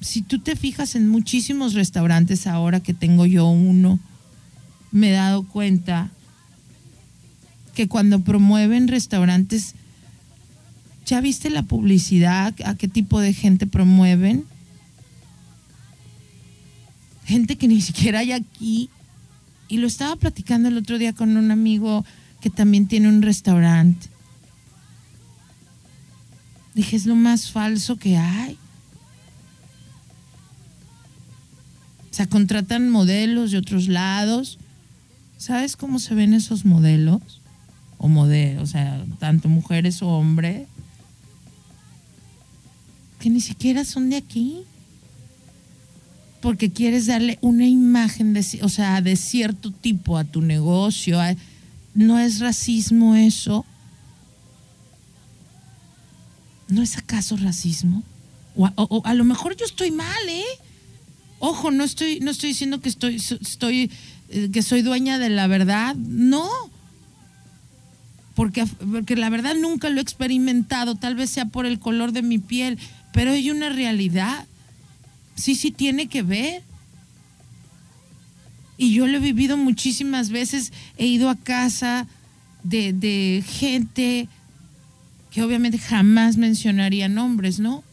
[0.00, 3.98] Si tú te fijas en muchísimos restaurantes ahora que tengo yo uno,
[4.92, 6.10] me he dado cuenta
[7.74, 9.74] que cuando promueven restaurantes,
[11.04, 12.54] ¿ya viste la publicidad?
[12.64, 14.44] ¿A qué tipo de gente promueven?
[17.24, 18.88] Gente que ni siquiera hay aquí.
[19.68, 22.04] Y lo estaba platicando el otro día con un amigo
[22.44, 24.06] que también tiene un restaurante.
[26.74, 28.58] Dije, es lo más falso que hay.
[32.10, 34.58] O sea, contratan modelos de otros lados.
[35.38, 37.40] ¿Sabes cómo se ven esos modelos?
[37.96, 40.68] O modelos, o sea, tanto mujeres o hombres.
[43.20, 44.58] Que ni siquiera son de aquí.
[46.42, 51.18] Porque quieres darle una imagen de, o sea, de cierto tipo a tu negocio.
[51.18, 51.34] a-
[51.94, 53.64] ¿No es racismo eso?
[56.68, 58.02] ¿No es acaso racismo?
[58.56, 60.44] O a, lo mejor yo estoy mal, ¿eh?
[61.38, 63.90] Ojo, no estoy, no estoy diciendo que estoy, estoy,
[64.28, 65.94] eh, que soy dueña de la verdad.
[65.96, 66.48] No.
[68.34, 70.94] Porque, porque la verdad nunca lo he experimentado.
[70.94, 72.78] Tal vez sea por el color de mi piel.
[73.12, 74.46] Pero hay una realidad.
[75.36, 76.62] Sí, sí tiene que ver.
[78.76, 80.72] Y yo lo he vivido muchísimas veces.
[80.98, 82.06] He ido a casa
[82.62, 84.28] de, de gente
[85.30, 87.84] que obviamente jamás mencionaría nombres, ¿no?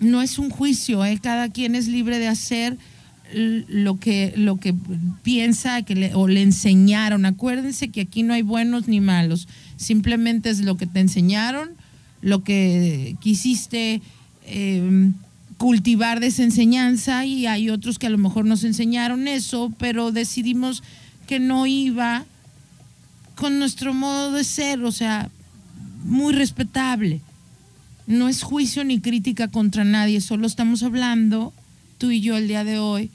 [0.00, 1.18] no es un juicio, ¿eh?
[1.22, 2.76] cada quien es libre de hacer
[3.32, 4.74] lo que, lo que
[5.22, 7.26] piensa que le, o le enseñaron.
[7.26, 11.70] Acuérdense que aquí no hay buenos ni malos, simplemente es lo que te enseñaron,
[12.22, 14.00] lo que quisiste
[14.46, 15.12] eh,
[15.58, 20.12] cultivar de esa enseñanza y hay otros que a lo mejor nos enseñaron eso, pero
[20.12, 20.82] decidimos
[21.26, 22.24] que no iba
[23.34, 25.30] con nuestro modo de ser, o sea,
[26.04, 27.20] muy respetable.
[28.06, 31.52] No es juicio ni crítica contra nadie, solo estamos hablando,
[31.98, 33.10] tú y yo el día de hoy,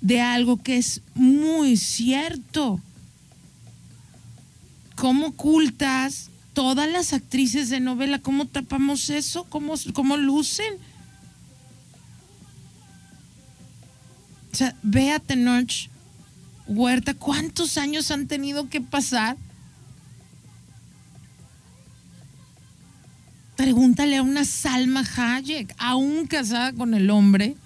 [0.00, 2.80] de algo que es muy cierto.
[4.96, 8.20] ¿Cómo ocultas todas las actrices de novela?
[8.20, 9.44] ¿Cómo tapamos eso?
[9.44, 10.74] ¿Cómo, cómo lucen?
[14.52, 15.88] O sea, ve a Tenoch
[16.66, 19.36] Huerta, ¿cuántos años han tenido que pasar?
[23.56, 27.56] Pregúntale a una Salma Hayek, aún casada con el hombre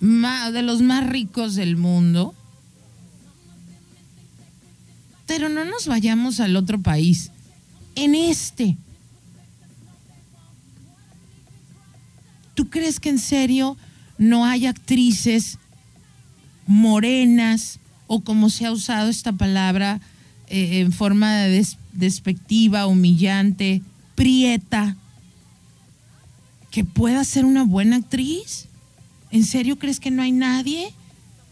[0.00, 2.34] de los más ricos del mundo.
[5.30, 7.30] Pero no nos vayamos al otro país.
[7.94, 8.76] En este.
[12.56, 13.76] ¿Tú crees que en serio
[14.18, 15.58] no hay actrices
[16.66, 17.78] morenas
[18.08, 20.00] o como se ha usado esta palabra
[20.48, 23.82] eh, en forma de des- despectiva, humillante,
[24.16, 24.96] prieta,
[26.72, 28.66] que pueda ser una buena actriz?
[29.30, 30.92] ¿En serio crees que no hay nadie?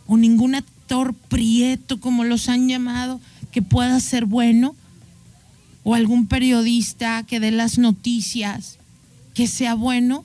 [0.09, 3.21] ¿O ningún actor prieto, como los han llamado,
[3.53, 4.75] que pueda ser bueno?
[5.85, 8.79] ¿O algún periodista que dé las noticias,
[9.35, 10.25] que sea bueno?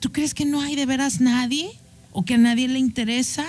[0.00, 1.70] ¿Tú crees que no hay de veras nadie?
[2.10, 3.44] ¿O que a nadie le interesa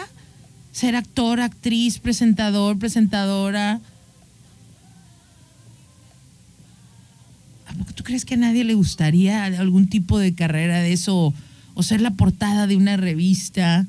[0.72, 3.82] ser actor, actriz, presentador, presentadora?
[7.66, 11.34] ¿A poco tú crees que a nadie le gustaría algún tipo de carrera de eso?
[11.74, 13.88] O ser la portada de una revista.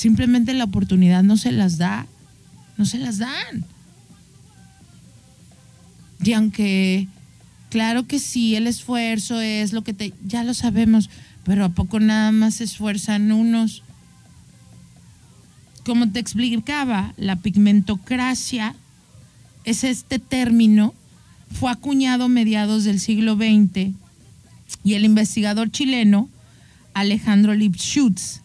[0.00, 2.06] Simplemente la oportunidad no se las da.
[2.78, 3.66] No se las dan.
[6.24, 7.06] Y aunque,
[7.68, 11.10] claro que sí, el esfuerzo es lo que te, ya lo sabemos,
[11.44, 13.82] pero ¿a poco nada más se esfuerzan unos?
[15.84, 18.74] Como te explicaba, la pigmentocracia
[19.64, 20.94] es este término,
[21.52, 23.92] fue acuñado a mediados del siglo XX
[24.82, 26.30] y el investigador chileno
[26.94, 28.40] Alejandro Lipschutz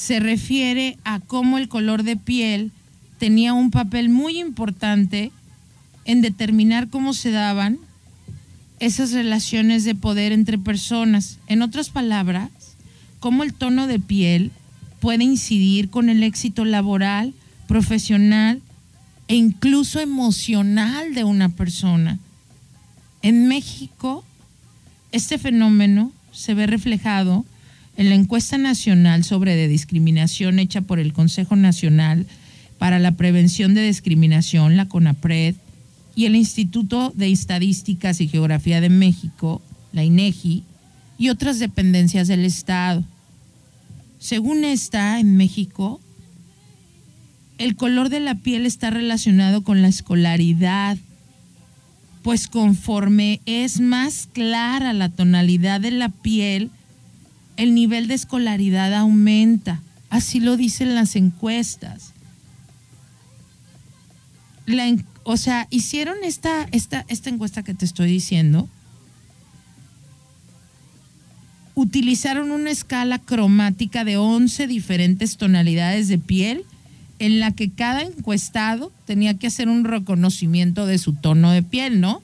[0.00, 2.72] se refiere a cómo el color de piel
[3.18, 5.30] tenía un papel muy importante
[6.06, 7.78] en determinar cómo se daban
[8.78, 11.38] esas relaciones de poder entre personas.
[11.48, 12.48] En otras palabras,
[13.18, 14.52] cómo el tono de piel
[15.00, 17.34] puede incidir con el éxito laboral,
[17.68, 18.62] profesional
[19.28, 22.18] e incluso emocional de una persona.
[23.20, 24.24] En México,
[25.12, 27.44] este fenómeno se ve reflejado
[28.00, 32.24] en la encuesta nacional sobre discriminación hecha por el Consejo Nacional
[32.78, 35.54] para la Prevención de Discriminación, la CONAPRED,
[36.14, 39.60] y el Instituto de Estadísticas y Geografía de México,
[39.92, 40.64] la INEGI,
[41.18, 43.04] y otras dependencias del Estado.
[44.18, 46.00] Según esta, en México,
[47.58, 50.96] el color de la piel está relacionado con la escolaridad,
[52.22, 56.70] pues conforme es más clara la tonalidad de la piel,
[57.60, 59.82] el nivel de escolaridad aumenta.
[60.08, 62.14] Así lo dicen las encuestas.
[65.24, 68.66] O sea, hicieron esta, esta, esta encuesta que te estoy diciendo.
[71.74, 76.64] Utilizaron una escala cromática de 11 diferentes tonalidades de piel
[77.18, 82.00] en la que cada encuestado tenía que hacer un reconocimiento de su tono de piel,
[82.00, 82.22] ¿no?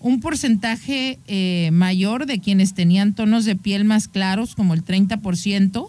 [0.00, 5.88] Un porcentaje eh, mayor de quienes tenían tonos de piel más claros, como el 30%,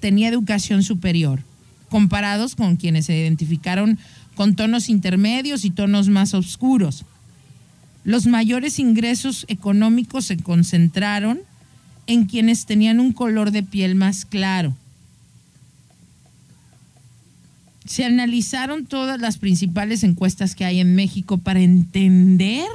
[0.00, 1.40] tenía educación superior,
[1.88, 3.98] comparados con quienes se identificaron
[4.34, 7.04] con tonos intermedios y tonos más oscuros.
[8.02, 11.40] Los mayores ingresos económicos se concentraron
[12.06, 14.74] en quienes tenían un color de piel más claro.
[17.86, 22.66] Se analizaron todas las principales encuestas que hay en México para entender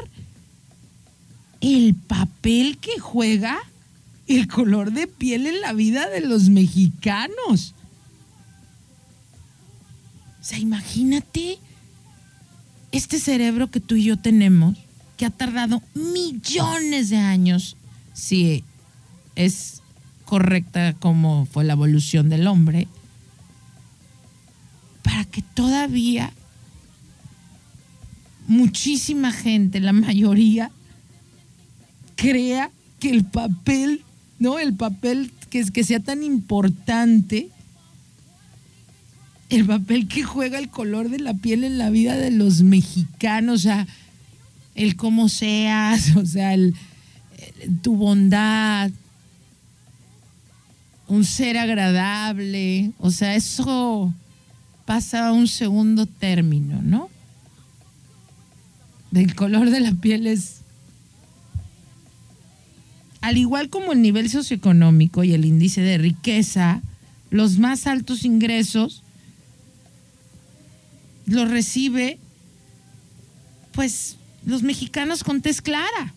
[1.62, 3.58] el papel que juega
[4.28, 7.74] el color de piel en la vida de los mexicanos.
[10.40, 11.60] O sea, imagínate
[12.92, 14.78] este cerebro que tú y yo tenemos,
[15.18, 17.76] que ha tardado millones de años,
[18.14, 18.64] si
[19.36, 19.82] es
[20.26, 22.88] correcta como fue la evolución del hombre,
[25.04, 26.32] para que todavía
[28.48, 30.72] muchísima gente, la mayoría,
[32.20, 34.04] crea que el papel,
[34.40, 34.60] ¿no?
[34.60, 37.50] El papel que, que sea tan importante,
[39.50, 43.62] el papel que juega el color de la piel en la vida de los mexicanos,
[43.62, 43.88] o sea,
[44.76, 46.56] el cómo seas, o sea,
[47.82, 48.92] tu bondad,
[51.08, 54.14] un ser agradable, o sea, eso
[54.86, 57.10] pasa a un segundo término, ¿no?
[59.10, 60.59] Del color de la piel es
[63.22, 66.82] al igual como el nivel socioeconómico y el índice de riqueza,
[67.30, 69.04] los más altos ingresos
[71.26, 72.18] los recibe
[73.72, 76.14] pues los mexicanos con tez clara.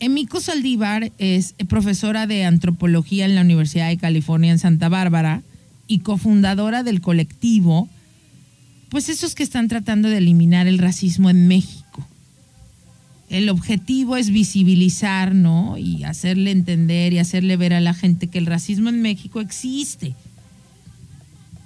[0.00, 5.42] Emiko Saldívar es profesora de antropología en la Universidad de California en Santa Bárbara
[5.86, 7.88] y cofundadora del colectivo,
[8.88, 11.83] pues esos que están tratando de eliminar el racismo en México.
[13.34, 15.76] El objetivo es visibilizar, ¿no?
[15.76, 20.14] Y hacerle entender y hacerle ver a la gente que el racismo en México existe.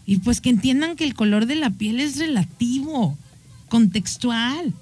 [0.06, 3.18] Y pues que entiendan que el color de la piel es relativo,
[3.68, 4.72] contextual.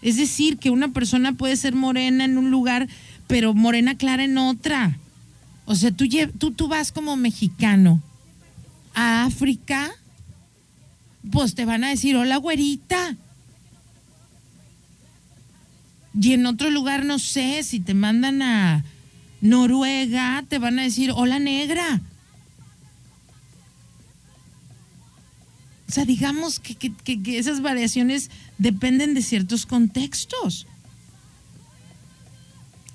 [0.00, 2.86] Es decir, que una persona puede ser morena en un lugar,
[3.26, 5.00] pero morena clara en otra.
[5.64, 6.04] O sea, tú,
[6.38, 8.00] tú, tú vas como mexicano
[8.94, 9.90] a África,
[11.32, 13.16] pues te van a decir, hola güerita.
[16.18, 18.84] Y en otro lugar, no sé, si te mandan a
[19.40, 22.00] Noruega, te van a decir, hola negra.
[25.88, 26.92] O sea, digamos que, que-
[27.22, 30.66] que- esas variaciones dependen de ciertos contextos.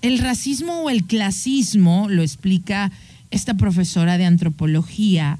[0.01, 2.91] El racismo o el clasismo, lo explica
[3.31, 5.37] esta profesora de antropología,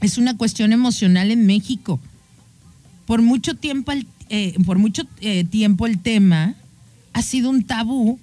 [0.00, 1.98] es una cuestión emocional en México.
[3.06, 6.54] Por mucho tiempo el, eh, por mucho, eh, tiempo el tema
[7.16, 8.18] ha sido un tabú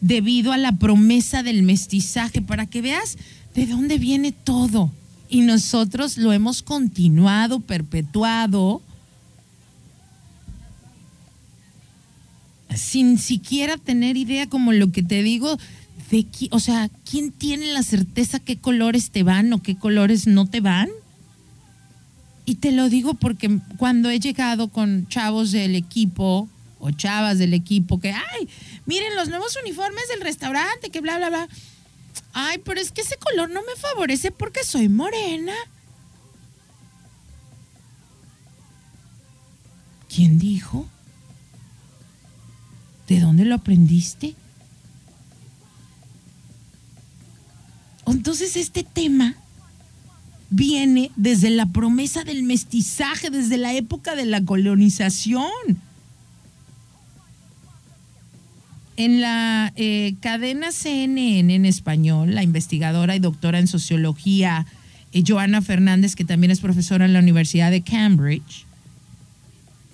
[0.00, 3.16] debido a la promesa del mestizaje, para que veas
[3.54, 4.90] de dónde viene todo.
[5.28, 8.82] Y nosotros lo hemos continuado, perpetuado,
[12.74, 15.56] sin siquiera tener idea, como lo que te digo,
[16.10, 20.46] de o sea, ¿quién tiene la certeza qué colores te van o qué colores no
[20.46, 20.88] te van?
[22.46, 26.48] Y te lo digo porque cuando he llegado con chavos del equipo
[26.84, 28.48] o chavas del equipo que, ay,
[28.84, 31.48] miren los nuevos uniformes del restaurante, que bla, bla, bla.
[32.34, 35.54] Ay, pero es que ese color no me favorece porque soy morena.
[40.14, 40.86] ¿Quién dijo?
[43.08, 44.34] ¿De dónde lo aprendiste?
[48.06, 49.36] Entonces este tema
[50.50, 55.80] viene desde la promesa del mestizaje, desde la época de la colonización.
[58.96, 64.66] En la eh, cadena CNN en español, la investigadora y doctora en sociología
[65.12, 68.66] eh, Joana Fernández, que también es profesora en la Universidad de Cambridge,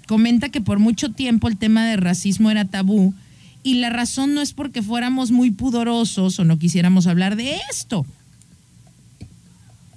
[0.07, 3.14] comenta que por mucho tiempo el tema de racismo era tabú
[3.62, 8.05] y la razón no es porque fuéramos muy pudorosos o no quisiéramos hablar de esto,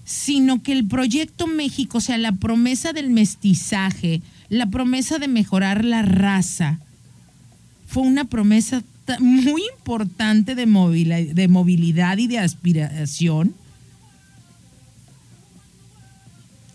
[0.05, 5.83] sino que el proyecto México, o sea, la promesa del mestizaje, la promesa de mejorar
[5.83, 6.79] la raza,
[7.87, 8.81] fue una promesa
[9.19, 13.53] muy importante de, movila- de movilidad y de aspiración.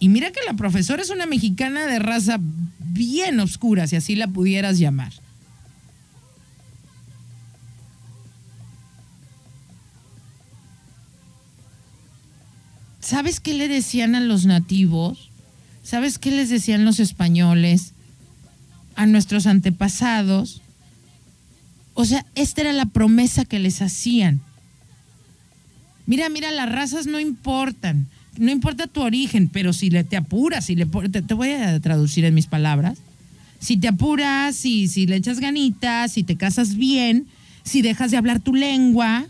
[0.01, 2.39] Y mira que la profesora es una mexicana de raza
[2.79, 5.13] bien oscura, si así la pudieras llamar.
[13.01, 15.31] ¿Sabes qué le decían a los nativos?
[15.83, 17.93] ¿Sabes qué les decían los españoles
[18.97, 20.61] a nuestros antepasados?
[22.01, 24.41] O sea, esta era la promesa que les hacían.
[26.07, 28.07] Mira, mira, las razas no importan.
[28.37, 31.81] No importa tu origen, pero si le te apuras, si le te, te voy a
[31.81, 32.99] traducir en mis palabras.
[33.59, 37.27] Si te apuras, si, si le echas ganitas, si te casas bien,
[37.65, 39.27] si dejas de hablar tu lengua,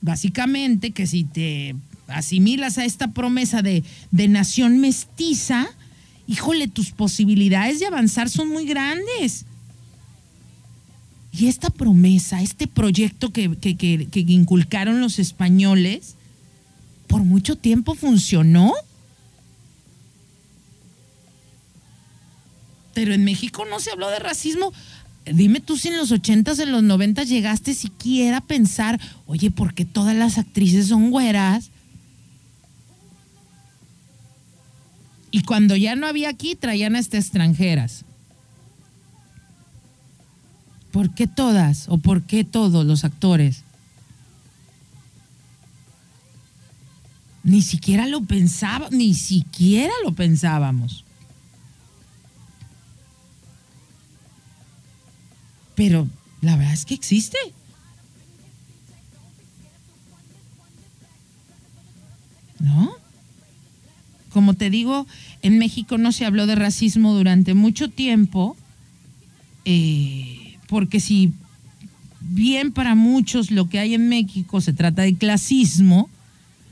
[0.00, 1.74] básicamente que si te
[2.06, 3.82] asimilas a esta promesa de,
[4.12, 5.66] de nación mestiza,
[6.28, 9.44] híjole, tus posibilidades de avanzar son muy grandes.
[11.32, 16.14] Y esta promesa, este proyecto que, que- que- que inculcaron los españoles,
[17.06, 18.72] por mucho tiempo funcionó.
[22.94, 24.72] Pero en México no se habló de racismo.
[25.24, 29.72] Dime tú si en los 80s, en los 90 llegaste siquiera a pensar, oye, ¿por
[29.72, 31.70] qué todas las actrices son güeras?
[35.30, 38.04] Y cuando ya no había aquí, traían hasta extranjeras.
[40.92, 43.64] ¿Por qué todas o por qué todos los actores?
[47.42, 51.04] Ni siquiera lo pensaba, ni siquiera lo pensábamos.
[55.74, 56.06] Pero
[56.42, 57.38] la verdad es que existe.
[62.60, 62.92] ¿No?
[64.30, 65.06] Como te digo,
[65.42, 68.56] en México no se habló de racismo durante mucho tiempo,
[69.64, 70.41] eh,
[70.72, 71.34] porque si
[72.22, 76.08] bien para muchos lo que hay en México se trata de clasismo,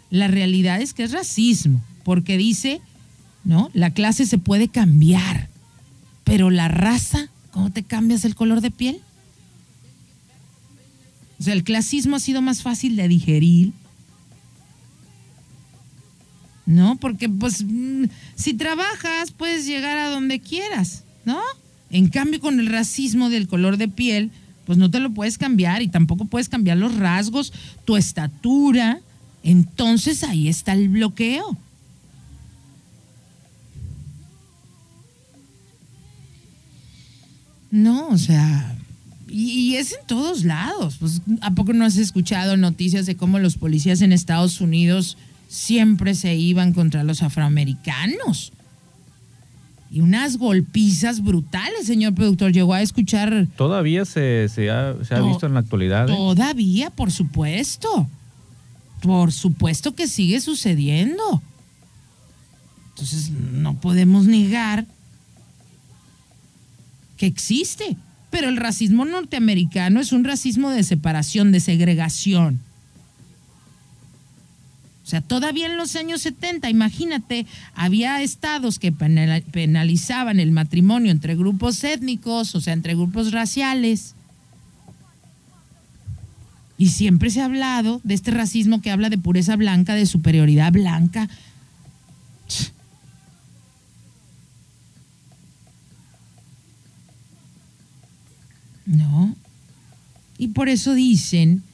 [0.09, 2.81] la realidad es que es racismo, porque dice,
[3.45, 3.69] ¿no?
[3.75, 5.51] La clase se puede cambiar,
[6.25, 9.03] pero la raza, ¿cómo te cambias el color de piel?
[11.39, 13.75] O sea, el clasismo ha sido más fácil de digerir,
[16.65, 16.97] ¿no?
[16.97, 21.39] Porque pues mm, si trabajas puedes llegar a donde quieras, ¿no?
[21.91, 24.31] En cambio con el racismo del color de piel,
[24.65, 27.53] pues no te lo puedes cambiar y tampoco puedes cambiar los rasgos,
[27.85, 29.01] tu estatura.
[29.43, 31.59] Entonces ahí está el bloqueo.
[37.71, 38.77] No, o sea,
[39.29, 40.97] y, es en todos lados.
[40.99, 45.17] Pues, ¿A poco no has escuchado noticias de cómo los policías en Estados Unidos
[45.49, 48.53] siempre se iban contra los afroamericanos?
[49.93, 52.53] Y unas golpizas brutales, señor productor.
[52.53, 56.09] Llegó a escuchar Todavía se, se ha, se ha To- visto en la actualidad.
[56.09, 56.13] ¿eh?
[56.15, 58.09] Todavía, por supuesto.
[59.03, 61.43] Por supuesto que sigue sucediendo.
[62.91, 64.87] Entonces, no podemos negar
[67.17, 67.97] que existe.
[68.31, 72.61] Pero el racismo norteamericano es un racismo de separación, de segregación.
[75.11, 77.45] O sea, todavía en los años 70, imagínate,
[77.75, 84.15] había estados que penalizaban el matrimonio entre grupos étnicos, o sea, entre grupos raciales.
[86.79, 90.71] Y siempre se ha hablado de este racismo que habla de pureza blanca, de superioridad
[90.71, 91.29] blanca.
[98.87, 99.35] No.
[100.39, 101.65] Y por eso dicen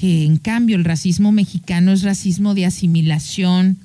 [0.00, 3.76] que en cambio el racismo mexicano es racismo de asimilación,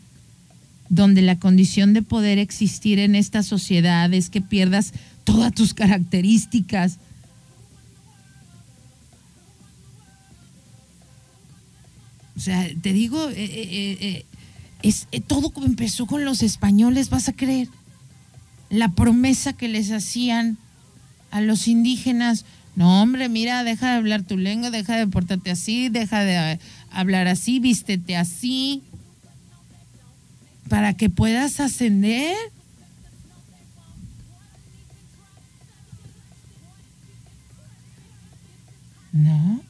[0.88, 4.94] donde la condición de poder existir en esta sociedad es que pierdas
[5.26, 7.00] todas tus características.
[12.38, 14.26] O sea, te digo, eh, eh, eh,
[14.84, 17.68] es, todo empezó con los españoles, vas a creer.
[18.70, 20.58] La promesa que les hacían
[21.32, 22.46] a los indígenas,
[22.76, 26.60] no hombre, mira, deja de hablar tu lengua, deja de portarte así, deja de eh,
[26.92, 28.84] hablar así, vístete así,
[30.68, 32.36] para que puedas ascender.
[39.14, 39.62] No.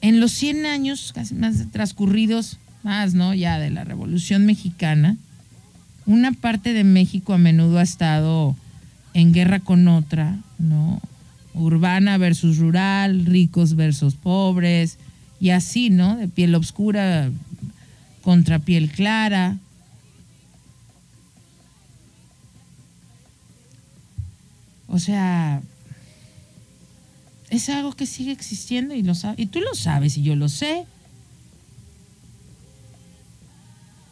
[0.00, 3.34] En los 100 años, casi más transcurridos, más, ¿no?
[3.34, 5.16] Ya de la Revolución Mexicana,
[6.06, 8.56] una parte de México a menudo ha estado
[9.14, 11.00] en guerra con otra, ¿no?
[11.56, 14.98] Urbana versus rural, ricos versus pobres,
[15.40, 16.16] y así, ¿no?
[16.16, 17.30] De piel oscura
[18.22, 19.56] contra piel clara.
[24.88, 25.62] O sea,
[27.50, 30.86] es algo que sigue existiendo y lo y tú lo sabes y yo lo sé.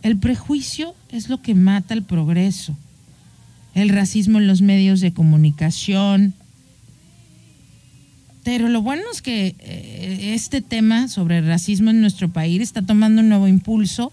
[0.02, 2.76] El prejuicio es lo que mata el progreso.
[3.74, 6.34] El racismo en los medios de comunicación.
[8.44, 12.82] Pero lo bueno es que eh, este tema sobre el racismo en nuestro país está
[12.82, 14.12] tomando un nuevo impulso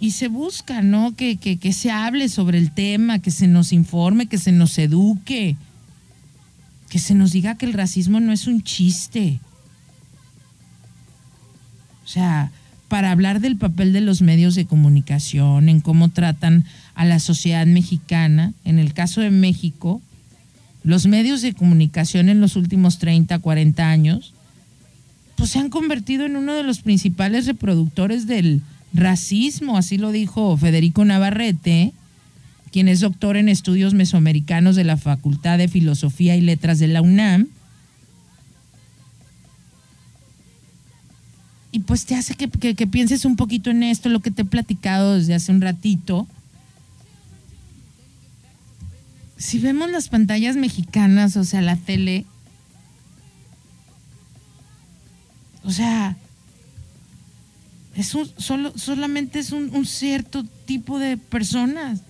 [0.00, 1.14] y se busca, ¿no?
[1.14, 4.76] Que, que, que se hable sobre el tema, que se nos informe, que se nos
[4.78, 5.56] eduque,
[6.88, 9.38] que se nos diga que el racismo no es un chiste.
[12.04, 12.50] O sea,
[12.88, 16.64] para hablar del papel de los medios de comunicación, en cómo tratan
[16.94, 20.02] a la sociedad mexicana, en el caso de México,
[20.84, 24.32] los medios de comunicación en los últimos 30, 40 años,
[25.36, 28.62] pues se han convertido en uno de los principales reproductores del
[28.92, 31.92] racismo, así lo dijo Federico Navarrete,
[32.70, 37.02] quien es doctor en estudios mesoamericanos de la Facultad de Filosofía y Letras de la
[37.02, 37.48] UNAM.
[41.70, 44.42] Y pues te hace que, que- que pienses un poquito en esto, lo que te
[44.42, 46.26] he platicado desde hace un ratito.
[49.42, 52.24] Si vemos las pantallas mexicanas, o sea, la tele,
[55.64, 56.16] o sea,
[57.96, 62.02] Es un, solo, solamente es un, un cierto tipo de personas.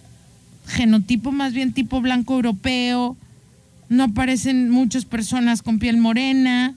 [0.67, 3.17] Genotipo más bien tipo blanco europeo.
[3.89, 6.75] No aparecen muchas personas con piel morena.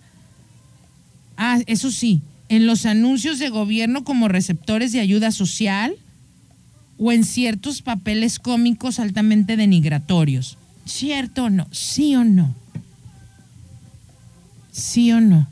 [1.36, 5.98] Ah, eso sí, en los anuncios de gobierno como receptores de ayuda social
[6.98, 10.58] o en ciertos papeles cómicos altamente denigratorios.
[10.86, 11.68] ¿Cierto o no?
[11.72, 12.56] ¿Sí o no?
[14.72, 15.48] ¿Sí o no?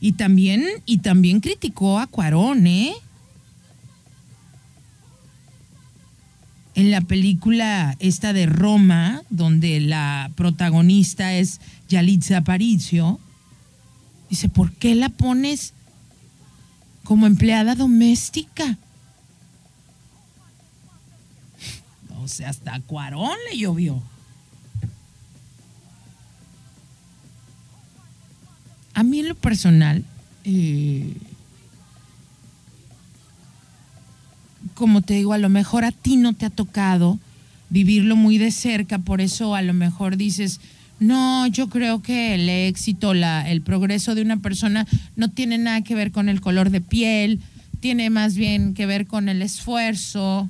[0.00, 2.94] Y también, y también criticó a Cuarón, ¿eh?
[6.74, 13.18] En la película esta de Roma, donde la protagonista es Yalitza Aparicio,
[14.30, 15.74] dice, ¿por qué la pones
[17.08, 18.76] como empleada doméstica?
[22.22, 24.02] O sea, hasta a Cuarón le llovió.
[28.92, 30.04] A mí en lo personal,
[30.44, 31.14] eh,
[34.74, 37.18] como te digo, a lo mejor a ti no te ha tocado
[37.70, 40.60] vivirlo muy de cerca, por eso a lo mejor dices,
[41.00, 44.86] no, yo creo que el éxito, la, el progreso de una persona
[45.16, 47.40] no tiene nada que ver con el color de piel,
[47.80, 50.48] tiene más bien que ver con el esfuerzo.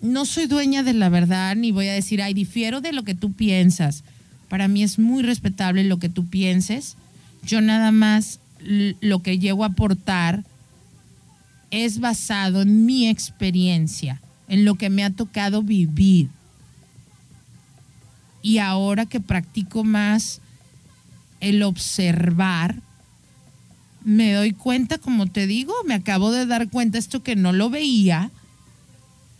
[0.00, 3.14] No soy dueña de la verdad ni voy a decir, ay, difiero de lo que
[3.14, 4.02] tú piensas.
[4.48, 6.96] Para mí es muy respetable lo que tú pienses.
[7.44, 8.40] Yo nada más
[9.00, 10.44] lo que llego a aportar
[11.70, 16.28] es basado en mi experiencia, en lo que me ha tocado vivir.
[18.44, 20.42] Y ahora que practico más
[21.40, 22.76] el observar,
[24.04, 27.70] me doy cuenta, como te digo, me acabo de dar cuenta esto que no lo
[27.70, 28.30] veía.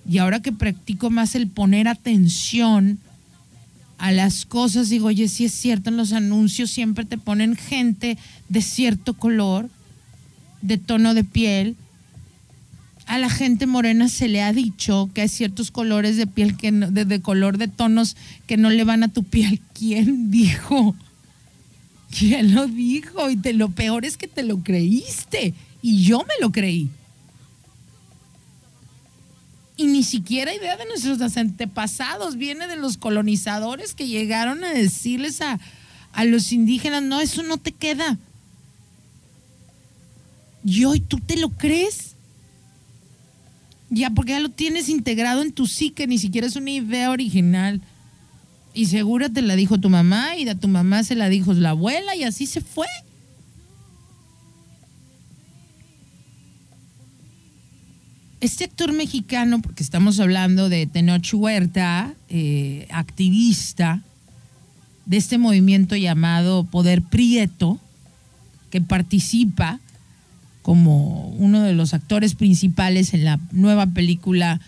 [0.09, 2.99] Y ahora que practico más el poner atención
[3.99, 8.17] a las cosas, digo, oye, sí es cierto, en los anuncios siempre te ponen gente
[8.49, 9.69] de cierto color,
[10.63, 11.77] de tono de piel.
[13.07, 16.73] A la gente morena se le ha dicho que hay ciertos colores de piel que
[16.73, 19.61] no- de, de color de tonos que no le van a tu piel.
[19.75, 20.95] ¿Quién dijo?
[22.17, 23.29] ¿Quién lo dijo?
[23.31, 25.53] Y te, lo peor es que te lo creíste.
[25.83, 26.89] Y yo me lo creí.
[29.77, 35.41] Y ni siquiera idea de nuestros antepasados, viene de los colonizadores que llegaron a decirles
[35.41, 35.59] a,
[36.13, 38.17] a los indígenas, no, eso no te queda.
[40.65, 42.14] Y hoy tú te lo crees.
[43.95, 47.81] Ya, porque ya lo tienes integrado en tu psique, ni siquiera es una idea original.
[48.75, 51.71] Y segura te la dijo tu mamá y a tu mamá se la dijo la
[51.71, 52.89] abuela y así se fue.
[58.41, 64.03] Este actor mexicano, porque estamos hablando de Tenoch Huerta, eh, activista
[65.07, 67.79] de este movimiento llamado Poder Prieto,
[68.71, 69.79] que participa
[70.65, 74.61] como uno de los actores principales en la nueva película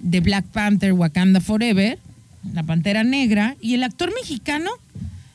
[0.00, 2.00] de Black Panther Wakanda Forever,
[2.52, 4.68] la Pantera Negra, y el actor mexicano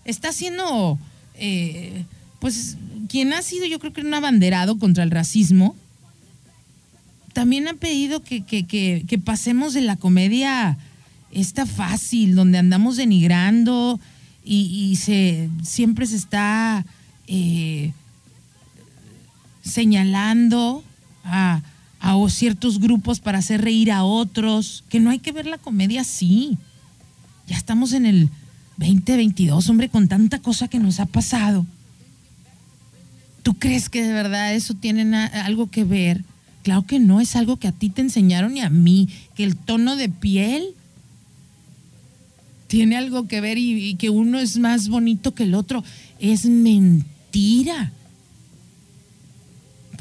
[0.03, 0.99] está siendo,
[1.35, 2.03] eh,
[2.41, 2.75] pues,
[3.07, 5.77] quien ha sido yo creo que un abanderado contra el racismo,
[7.31, 10.77] también ha pedido que, que- que- pasemos de la comedia
[11.31, 13.97] esta fácil, donde andamos denigrando
[14.43, 16.85] y, y se, siempre se está
[17.27, 17.93] eh,
[19.61, 20.83] señalando
[21.23, 21.61] a,
[21.99, 26.01] a ciertos grupos para hacer reír a otros, que no hay que ver la comedia
[26.01, 26.57] así.
[27.47, 28.29] Ya estamos en el
[28.77, 31.65] 2022, hombre, con tanta cosa que nos ha pasado.
[33.43, 36.23] ¿Tú crees que de verdad eso tiene algo que ver?
[36.63, 39.55] Claro que no, es algo que a ti te enseñaron y a mí, que el
[39.55, 40.63] tono de piel
[42.67, 45.83] tiene algo que ver y, y que uno es más bonito que el otro.
[46.19, 47.91] Es mentira.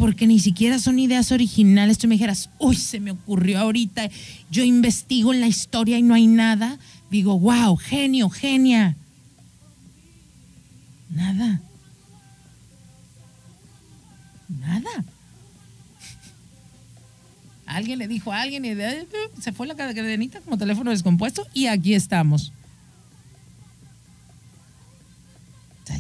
[0.00, 1.98] Porque ni siquiera son ideas originales.
[1.98, 4.08] Tú me dijeras, uy, se me ocurrió ahorita.
[4.50, 6.78] Yo investigo en la historia y no hay nada.
[7.10, 8.96] Digo, wow, genio, genia.
[11.10, 11.60] Nada.
[14.48, 14.88] Nada.
[17.66, 19.06] Alguien le dijo a alguien y de-
[19.38, 22.54] se fue la cadenita como teléfono descompuesto y aquí estamos.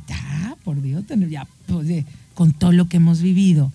[0.08, 3.70] Ya, por Dios, ya, pues, con todo lo que hemos vivido,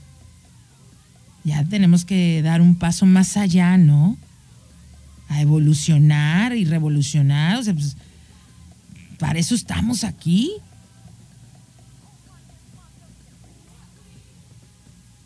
[1.46, 4.18] ya tenemos que dar un paso más allá, ¿no?
[5.30, 7.58] A evolucionar y revolucionar.
[7.58, 7.96] O sea, pues,
[9.20, 10.52] para eso estamos aquí.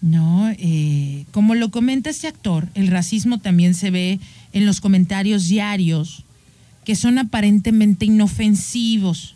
[0.02, 4.20] No, eh, como lo comenta este actor, el racismo también se ve
[4.52, 6.26] en los comentarios diarios
[6.84, 9.36] que son aparentemente inofensivos.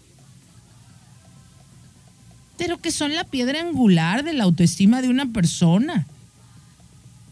[2.58, 6.08] pero que son la piedra angular de la autoestima de una persona.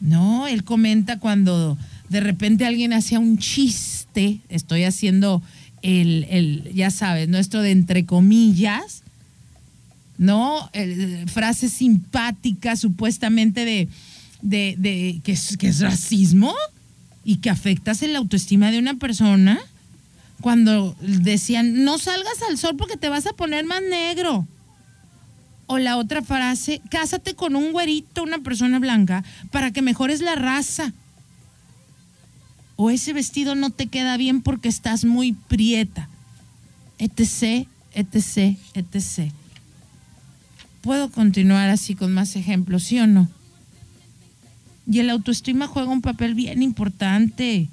[0.02, 1.78] No, él comenta cuando
[2.10, 5.42] de repente alguien hacía un chiste, estoy haciendo
[5.84, 9.04] el, el ya sabes, nuestro de entre comillas,
[10.18, 10.70] ¿no?
[10.74, 13.88] El- frases simpáticas supuestamente de,
[14.42, 16.54] de, de- que, es, que es racismo
[17.24, 19.60] y que afectas en la autoestima de una persona.
[20.42, 24.48] Cuando decían, no salgas al sol porque te vas a poner más negro.
[25.72, 30.36] O la otra frase, cásate con un güerito, una persona blanca, para que mejores la
[30.36, 30.92] raza.
[32.76, 36.10] O ese vestido no te queda bien porque estás muy prieta.
[37.00, 39.32] Etc, etc, etc.
[40.82, 43.30] Puedo continuar así con más ejemplos, ¿sí o no?
[44.86, 47.70] Y el autoestima juega un papel bien importante.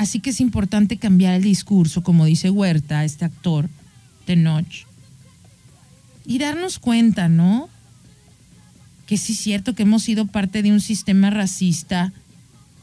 [0.00, 3.68] Así que es importante cambiar el discurso, como dice Huerta, este actor
[4.26, 4.86] de Noche.
[6.24, 7.68] Y darnos cuenta, ¿no?
[9.06, 12.14] Que sí es cierto que hemos sido parte de un sistema racista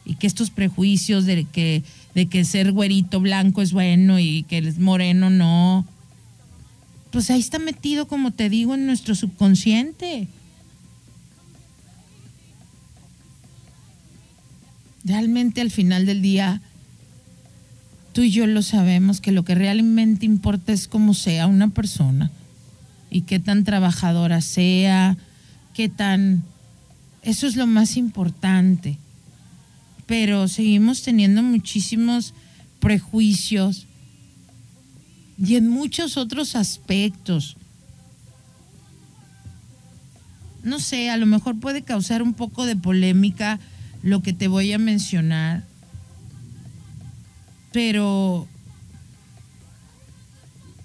[0.04, 1.82] y que estos prejuicios de que,
[2.14, 5.84] de que ser güerito blanco es bueno y que es moreno no,
[7.10, 10.28] pues ahí está metido, como te digo, en nuestro subconsciente.
[15.02, 16.62] Realmente al final del día,
[18.12, 22.30] tú y yo lo sabemos, que lo que realmente importa es cómo sea una persona
[23.10, 25.16] y qué tan trabajadora sea,
[25.74, 26.42] qué tan...
[27.22, 28.98] Eso es lo más importante.
[30.06, 32.34] Pero seguimos teniendo muchísimos
[32.80, 33.86] prejuicios
[35.38, 37.56] y en muchos otros aspectos.
[40.62, 43.60] No sé, a lo mejor puede causar un poco de polémica
[44.02, 45.64] lo que te voy a mencionar,
[47.72, 48.46] pero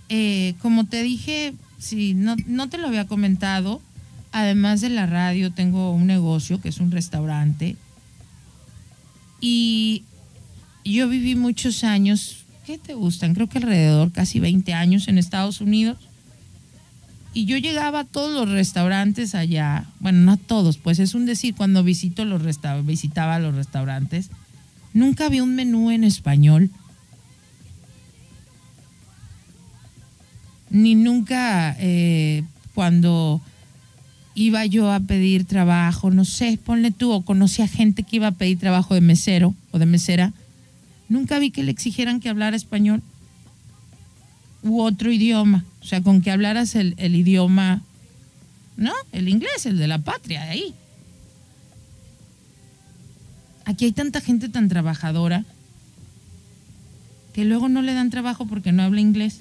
[0.09, 3.81] eh, como te dije, si no, no te lo había comentado,
[4.31, 7.75] además de la radio tengo un negocio que es un restaurante
[9.45, 10.03] y
[10.85, 13.33] yo viví muchos años, ¿qué te gustan?
[13.33, 15.97] Creo que alrededor casi 20 años en Estados Unidos.
[17.33, 21.25] Y yo llegaba a todos los restaurantes allá, bueno, no a todos, pues es un
[21.25, 22.41] decir, cuando visito los
[22.85, 24.29] visitaba los restaurantes,
[24.93, 26.69] nunca había un menú en español.
[30.69, 33.41] Ni nunca eh, cuando
[34.35, 38.31] iba yo a pedir trabajo, no sé, ponle tú, o conocía gente que iba a
[38.31, 40.33] pedir trabajo de mesero o de mesera,
[41.09, 43.03] nunca vi que le exigieran que hablara español
[44.63, 47.83] u otro idioma, o sea, con que hablaras el, el idioma,
[48.77, 48.93] ¿no?
[49.11, 50.75] El inglés, el de la patria, de ahí.
[53.65, 55.45] Aquí hay tanta gente tan trabajadora
[57.33, 59.39] que luego no le dan trabajo porque no habla inglés.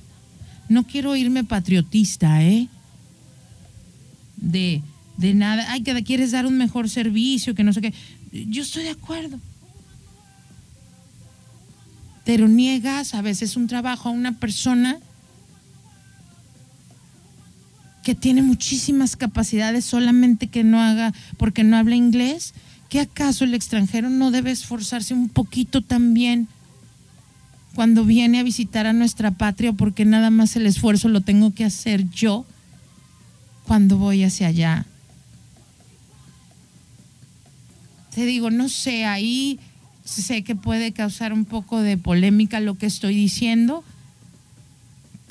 [0.69, 2.69] No quiero irme patriotista, ¿eh?
[4.43, 4.83] de,
[5.17, 7.95] de nada, ay, que quieres dar un mejor servicio, que no sé qué.
[8.33, 9.39] Yo estoy de acuerdo.
[12.25, 14.99] Pero niegas a veces un trabajo a una persona
[18.03, 22.55] que tiene muchísimas capacidades solamente que no haga, porque no habla inglés.
[22.89, 26.49] ¿Qué acaso el extranjero no debe esforzarse un poquito también
[27.75, 29.73] cuando viene a visitar a nuestra patria?
[29.73, 32.45] Porque nada más el esfuerzo lo tengo que hacer yo
[33.65, 34.87] cuando voy hacia allá.
[38.15, 39.59] Te digo, no sé, ahí
[40.05, 43.85] sé que puede causar un poco de polémica lo que estoy diciendo.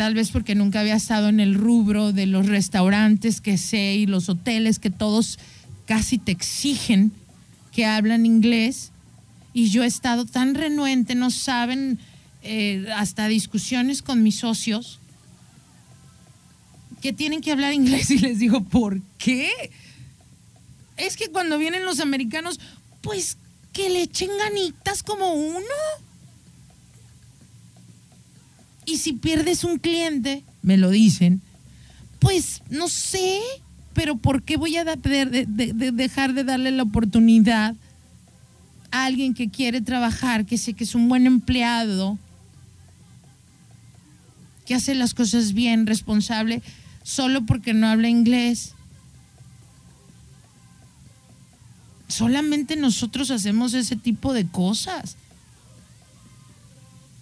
[0.01, 4.07] Tal vez porque nunca había estado en el rubro de los restaurantes que sé y
[4.07, 5.37] los hoteles que todos
[5.85, 7.11] casi te exigen
[7.71, 8.91] que hablan inglés.
[9.53, 11.99] Y yo he estado tan renuente, no saben,
[12.41, 14.97] eh, hasta discusiones con mis socios
[16.99, 19.51] que tienen que hablar inglés y les digo, ¿por qué?
[20.97, 22.59] Es que cuando vienen los americanos,
[23.01, 23.37] pues
[23.71, 25.75] que le echen ganitas como uno.
[28.85, 31.41] Y si pierdes un cliente, me lo dicen,
[32.19, 33.39] pues no sé,
[33.93, 37.75] pero ¿por qué voy a da- de- de- de- dejar de darle la oportunidad
[38.91, 42.17] a alguien que quiere trabajar, que sé que es un buen empleado,
[44.65, 46.61] que hace las cosas bien, responsable,
[47.03, 48.73] solo porque no habla inglés?
[52.07, 55.15] Solamente nosotros hacemos ese tipo de cosas.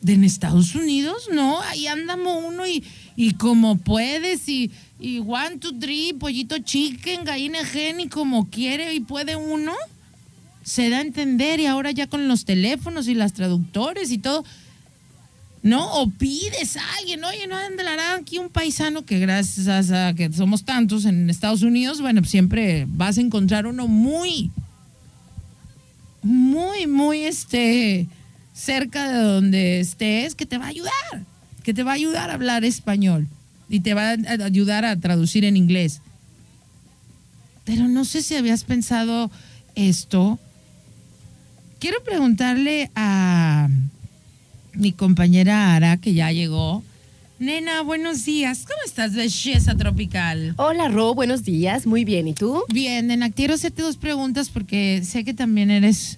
[0.01, 2.85] De en Estados Unidos, no, ahí andamos uno y,
[3.17, 8.93] y como puedes, y, y one, two, three, pollito chicken, gallina gen, y como quiere
[8.93, 9.73] y puede uno,
[10.63, 14.45] se da a entender, y ahora ya con los teléfonos y las traductores y todo,
[15.63, 15.91] ¿no?
[15.95, 20.63] O pides a alguien, oye, no andará aquí un paisano que gracias a que somos
[20.63, 24.51] tantos en Estados Unidos, bueno, siempre vas a encontrar uno muy,
[26.21, 28.07] muy, muy, este,
[28.60, 31.26] cerca de donde estés, que te va a ayudar,
[31.64, 33.28] que te va a ayudar a hablar español
[33.70, 36.01] y te va a ayudar a traducir en inglés.
[37.64, 39.32] Pero no sé si habías pensado
[39.76, 40.39] esto.
[41.80, 43.70] Quiero preguntarle a
[44.74, 46.84] mi compañera Ara, que ya llegó.
[47.38, 48.66] Nena, buenos días.
[48.68, 50.55] ¿Cómo estás, belleza tropical?
[50.57, 51.88] Hola, Ro, buenos días.
[51.88, 52.64] Muy bien, ¿y tú?
[52.68, 56.18] Bien, nena, quiero hacerte dos preguntas porque sé que también eres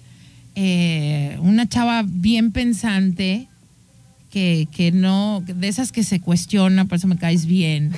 [0.54, 3.48] eh, una chava bien pensante,
[4.30, 7.92] que, que no, de esas que se cuestiona, por eso me caes bien.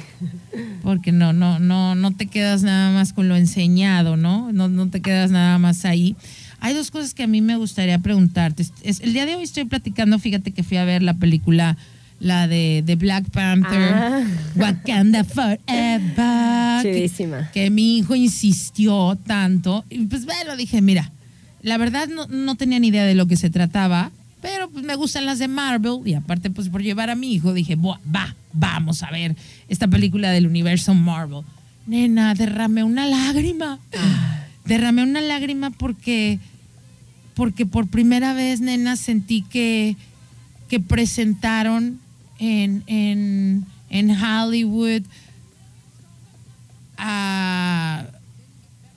[0.83, 4.51] Porque no, no, no, no te quedas nada más con lo enseñado, ¿no?
[4.53, 6.17] No, no te quedas nada más ahí.
[6.61, 8.65] Hay dos cosas que a mí me gustaría preguntarte.
[8.83, 11.77] Es- el día de hoy estoy platicando, fíjate que fui a ver la película,
[12.19, 14.25] la de, de Black Panther, Ah.
[14.57, 16.83] Wakanda Forever.
[16.83, 17.51] que- Chidísima.
[17.53, 19.85] que mi hijo insistió tanto.
[19.89, 21.13] Y pues bueno, dije, mira,
[21.65, 24.12] la verdad no, no tenía ni idea de lo que se trataba,
[24.43, 27.55] pero pues me gustan las de Marvel y aparte pues por llevar a mi hijo
[27.55, 29.35] dije, "Buah, va, vamos a ver
[29.69, 31.43] esta película del universo Marvel.
[31.87, 33.79] Nena, derramé una lágrima.
[34.67, 36.39] Derramé una lágrima porque
[37.35, 39.97] porque por primera vez, nena, sentí que,
[40.69, 41.99] que presentaron
[42.39, 45.03] en, en, en Hollywood
[46.97, 48.05] a,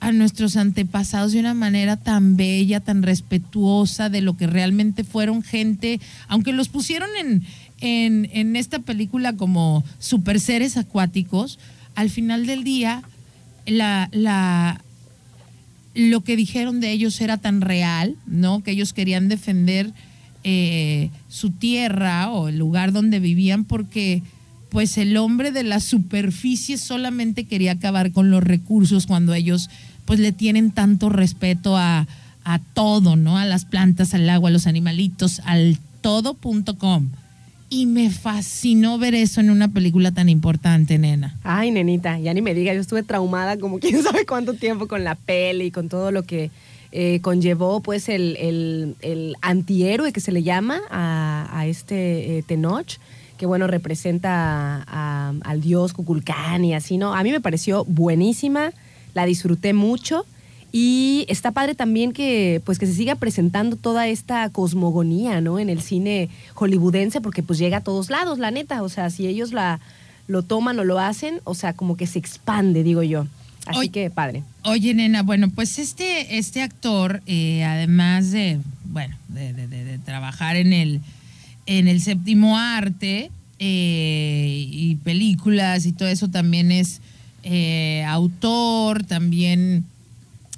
[0.00, 5.42] a nuestros antepasados de una manera tan bella, tan respetuosa de lo que realmente fueron
[5.42, 7.42] gente, aunque los pusieron en,
[7.80, 11.58] en, esta película como super seres acuáticos,
[11.94, 13.02] al final del día
[13.66, 14.82] la, la,
[15.94, 18.62] lo que dijeron de ellos era tan real, ¿no?
[18.62, 19.92] Que ellos querían defender
[20.44, 24.22] eh, su tierra o el lugar donde vivían porque
[24.70, 29.70] pues el hombre de la superficie solamente quería acabar con los recursos cuando ellos
[30.08, 32.06] pues le tienen tanto respeto a,
[32.42, 33.36] a todo, ¿no?
[33.36, 37.10] A las plantas, al agua, a los animalitos, al todo.com.
[37.70, 41.36] Y me fascinó ver eso en una película tan importante, nena.
[41.44, 45.04] Ay, nenita, ya ni me diga, yo estuve traumada como quién sabe cuánto tiempo con
[45.04, 46.50] la peli y con todo lo que
[46.90, 52.42] eh, conllevó pues el, el- el antihéroe que se le llama a, a este eh,
[52.42, 52.92] Tenoch,
[53.36, 54.82] que bueno, representa
[55.42, 57.14] al dios Kukulcán y así, ¿no?
[57.14, 58.72] A mí me pareció buenísima,
[59.18, 60.24] la disfruté mucho.
[60.70, 65.58] Y está padre también que pues que se siga presentando toda esta cosmogonía, ¿no?
[65.58, 68.82] En el cine hollywoodense, porque pues llega a todos lados, la neta.
[68.82, 69.80] O sea, si ellos la,
[70.26, 73.26] lo toman o lo hacen, o sea, como que se expande, digo yo.
[73.66, 74.42] Así que padre.
[74.62, 79.98] Oye, nena, bueno, pues este, este actor, eh, además de, bueno, de, de- de- de
[79.98, 81.00] trabajar en el,
[81.66, 87.00] en el séptimo arte eh, y películas y todo eso, también es
[87.42, 89.84] eh, autor, también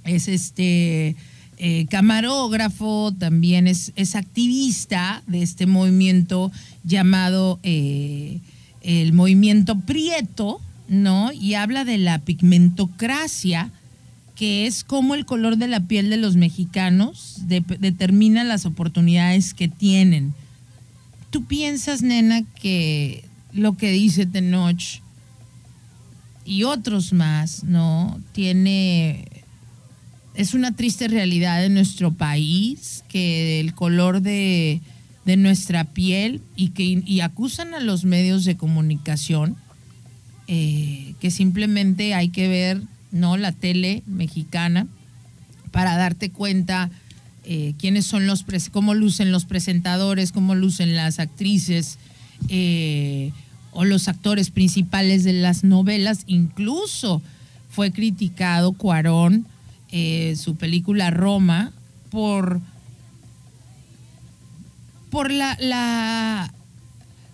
[0.05, 1.15] es este
[1.59, 6.51] eh, camarógrafo, también es, es activista de este movimiento
[6.85, 8.39] llamado eh,
[8.83, 11.33] el movimiento Prieto, ¿no?
[11.33, 13.71] Y habla de la pigmentocracia,
[14.35, 19.53] que es como el color de la piel de los mexicanos de- determina las oportunidades
[19.53, 20.33] que tienen.
[21.29, 23.23] ¿Tú piensas, nena, que
[23.53, 24.81] lo que dice Tenoch
[26.45, 28.21] y otros más, ¿no?
[28.33, 29.27] Tiene
[30.35, 34.81] es una triste realidad en nuestro país que el color de,
[35.25, 39.57] de nuestra piel y que y acusan a los medios de comunicación
[40.47, 42.83] eh, que simplemente hay que ver
[43.13, 44.87] no la tele mexicana
[45.73, 46.91] para darte cuenta
[47.45, 51.99] eh, quiénes son los cómo lucen los presentadores cómo lucen las actrices
[52.49, 53.33] eh,
[53.73, 57.23] o los actores principales de las novelas incluso
[57.71, 59.47] fue criticado Cuarón
[59.93, 61.73] eh, su película Roma
[62.11, 62.61] por
[65.11, 66.53] por la la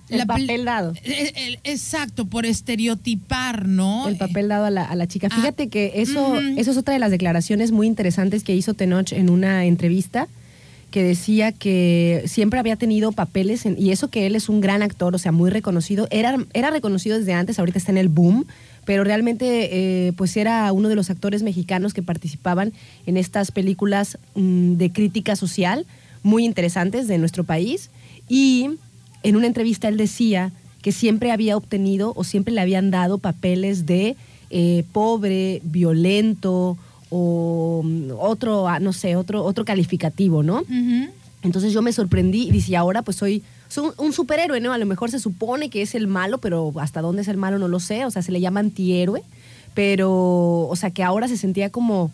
[0.09, 0.95] El la papel dado.
[1.05, 5.29] el- el- exacto por estereotipar no El papel dado a la, a la chica.
[5.31, 9.13] Ah, Fíjate que eso, eso es otra de las declaraciones muy interesantes que hizo Tenoch
[9.13, 10.29] en una entrevista
[10.97, 15.15] que decía que siempre había tenido papeles, y eso que él es un gran actor,
[15.15, 18.47] o sea, muy reconocido, era, era reconocido desde antes, ahorita está en el boom,
[18.87, 19.69] pero realmente
[20.07, 22.73] eh, pues era uno de los actores mexicanos que participaban
[23.05, 25.85] en estas películas mm, de crítica social
[26.23, 27.91] muy interesantes de nuestro país,
[28.27, 28.71] y
[29.23, 33.85] en una entrevista él decía que siempre había obtenido o siempre le habían dado papeles
[33.85, 34.17] de
[34.49, 36.79] eh, pobre, violento
[37.11, 40.63] o mm, otro, ah, no sé, otro, otro calificativo, ¿no?
[41.43, 43.43] Entonces yo me sorprendí y dije, ahora pues soy
[43.77, 44.73] un, un superhéroe, ¿no?
[44.73, 47.59] A lo mejor se supone que es el malo, pero hasta dónde es el malo
[47.59, 49.23] no lo sé, o sea, se le llama antihéroe,
[49.75, 52.11] pero, o sea, que ahora se sentía como,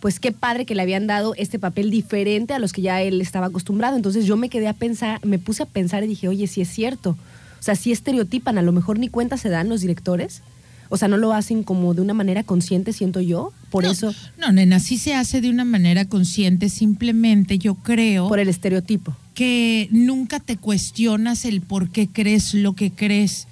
[0.00, 3.20] pues qué padre que le habían dado este papel diferente a los que ya él
[3.20, 3.96] estaba acostumbrado.
[3.96, 6.68] Entonces yo me quedé a pensar, me puse a pensar y dije, oye, sí es
[6.68, 7.16] cierto.
[7.58, 10.42] O sea, sí estereotipan, a lo mejor ni cuenta se dan los directores.
[10.90, 13.52] O sea, no lo hacen como de una manera consciente, siento yo.
[13.70, 18.28] Por No, eso, No, nena, sí se hace de una manera consciente, simplemente yo creo
[18.28, 19.14] por el estereotipo.
[19.34, 23.46] que nunca te cuestionas el por qué crees lo que crees.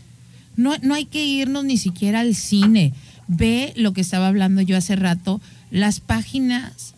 [0.56, 2.94] No, no hay que irnos ni siquiera al cine.
[3.28, 6.94] Ve lo que estaba hablando yo hace rato, las páginas,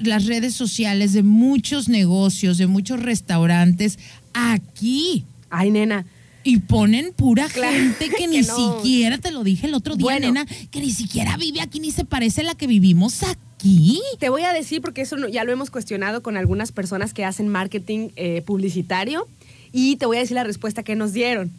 [0.00, 3.98] las redes sociales de muchos negocios, de muchos restaurantes
[4.32, 5.24] aquí.
[5.50, 6.06] Ay, nena,
[6.44, 8.54] Y ponen pura Claro gente que que ni no.
[8.78, 10.26] siquiera, te lo dije el otro día, Bueno.
[10.26, 14.00] nena, que ni siquiera vive aquí ni se parece a la que vivimos aquí.
[14.18, 17.48] Te voy a decir, porque eso ya lo hemos cuestionado con algunas personas que hacen
[17.48, 19.26] marketing eh, publicitario,
[19.72, 21.50] y te voy a decir la respuesta que nos dieron.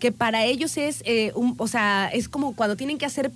[0.00, 3.30] Que para ellos es, eh, un, o sea, es como cuando tienen que hacer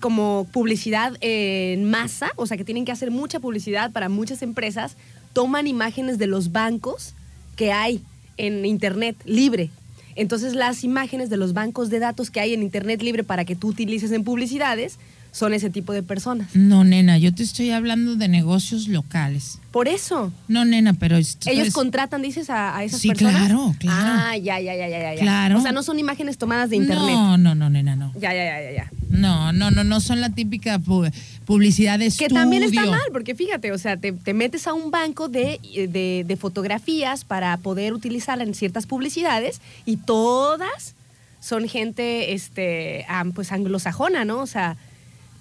[0.00, 4.96] como publicidad en masa, o sea, que tienen que hacer mucha publicidad para muchas empresas,
[5.32, 7.14] toman imágenes de los bancos
[7.56, 8.02] que hay
[8.36, 9.70] en Internet libre.
[10.16, 13.56] Entonces las imágenes de los bancos de datos que hay en Internet libre para que
[13.56, 14.98] tú utilices en publicidades
[15.34, 16.54] son ese tipo de personas.
[16.54, 19.58] No, nena, yo te estoy hablando de negocios locales.
[19.72, 20.32] Por eso.
[20.46, 23.34] No, nena, pero esto Ellos es- contratan, dices, a, a esas Sí, personas.
[23.48, 24.20] claro, claro.
[24.26, 25.20] Ah, ya, ya, ya, ya, ya.
[25.20, 25.58] Claro.
[25.58, 27.16] O sea, no son imágenes tomadas de internet.
[27.16, 28.12] No, no, no, nena, no.
[28.14, 28.90] Ya, ya, ya, ya, ya.
[29.10, 31.12] No, no, no, no son la típica pu-
[31.46, 32.34] publicidad de Que estudio.
[32.34, 35.58] también está mal, porque fíjate, o sea, te, te metes a un banco de,
[35.90, 40.94] de, de fotografías para poder utilizarla en ciertas publicidades y todas
[41.40, 43.04] son gente, este,
[43.34, 44.38] pues anglosajona, ¿no?
[44.40, 44.76] O sea,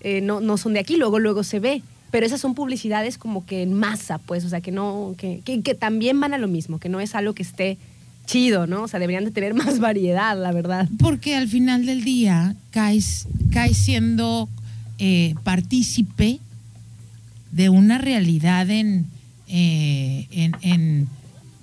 [0.03, 1.81] eh, no, no son de aquí, luego, luego se ve.
[2.11, 5.73] Pero esas son publicidades como que en masa, pues, o sea, que no, que, que,
[5.73, 7.77] también van a lo mismo, que no es algo que esté
[8.27, 8.83] chido, ¿no?
[8.83, 10.87] O sea, deberían de tener más variedad, la verdad.
[10.99, 14.47] Porque al final del día caes, caes siendo
[14.99, 16.39] eh, partícipe
[17.51, 19.07] de una realidad en,
[19.47, 21.07] eh, en, en-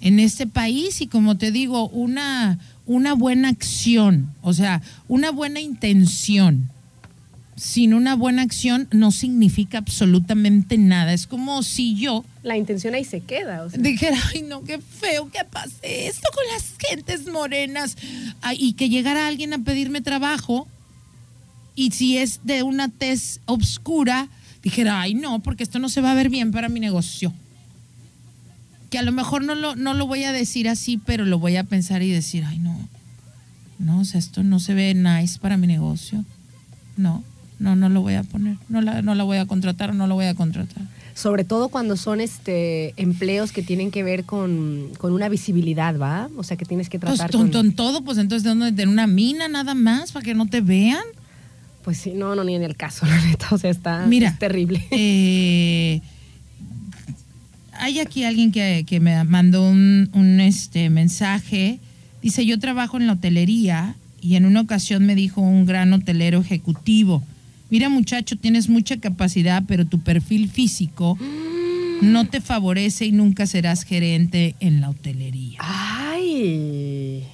[0.02, 5.60] en este país y como te digo, una, una buena acción, o sea, una buena
[5.60, 6.70] intención.
[7.60, 11.12] Sin una buena acción no significa absolutamente nada.
[11.12, 13.78] Es como si yo La intención ahí se queda, o sea.
[13.78, 17.98] dijera, ay no, qué feo que pase esto con las gentes morenas.
[18.40, 20.66] Ay, y que llegara alguien a pedirme trabajo
[21.74, 24.28] y si es de una tez obscura,
[24.62, 27.30] dijera, ay no, porque esto no se va a ver bien para mi negocio.
[28.88, 31.56] Que a lo mejor no lo, no lo voy a decir así, pero lo voy
[31.56, 32.88] a pensar y decir, ay no,
[33.78, 36.24] no, o sea, esto no se ve nice para mi negocio.
[36.96, 37.22] No,
[37.60, 40.06] no, no lo voy a poner, no la, no la voy a contratar o no
[40.06, 40.82] lo voy a contratar.
[41.14, 46.30] Sobre todo cuando son este empleos que tienen que ver con, con una visibilidad, ¿va?
[46.36, 47.72] O sea, que tienes que Pues tratar ton, con...
[47.72, 51.04] todo, pues entonces de dónde, de una mina nada más para que no te vean.
[51.84, 53.48] Pues sí, no, no, ni en el caso, la neta.
[53.50, 54.82] O sea, está Mira, es terrible.
[54.90, 56.00] eh,
[57.74, 61.78] hay aquí alguien que, que me mandó un, un, este mensaje.
[62.22, 66.40] Dice, yo trabajo en la hotelería y en una ocasión me dijo un gran hotelero
[66.40, 67.22] ejecutivo,
[67.70, 71.18] mira muchacho, tienes mucha capacidad, pero tu perfil físico
[72.02, 75.58] no te favorece y nunca serás gerente en la hotelería.
[75.60, 77.24] Ay.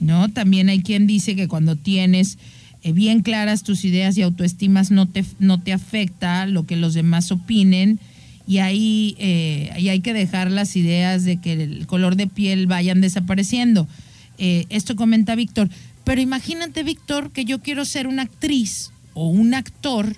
[0.00, 0.28] ¿no?
[0.28, 2.38] También hay quien dice que cuando tienes
[2.82, 6.94] eh, bien claras tus ideas y autoestimas no te, no te afecta lo que los
[6.94, 7.98] demás opinen
[8.46, 12.68] y ahí, eh, ahí hay que dejar las ideas de que el color de piel
[12.68, 13.88] vayan desapareciendo.
[14.38, 15.68] Eh, esto comenta Víctor.
[16.04, 20.14] Pero imagínate, Víctor, que yo quiero ser una actriz o un actor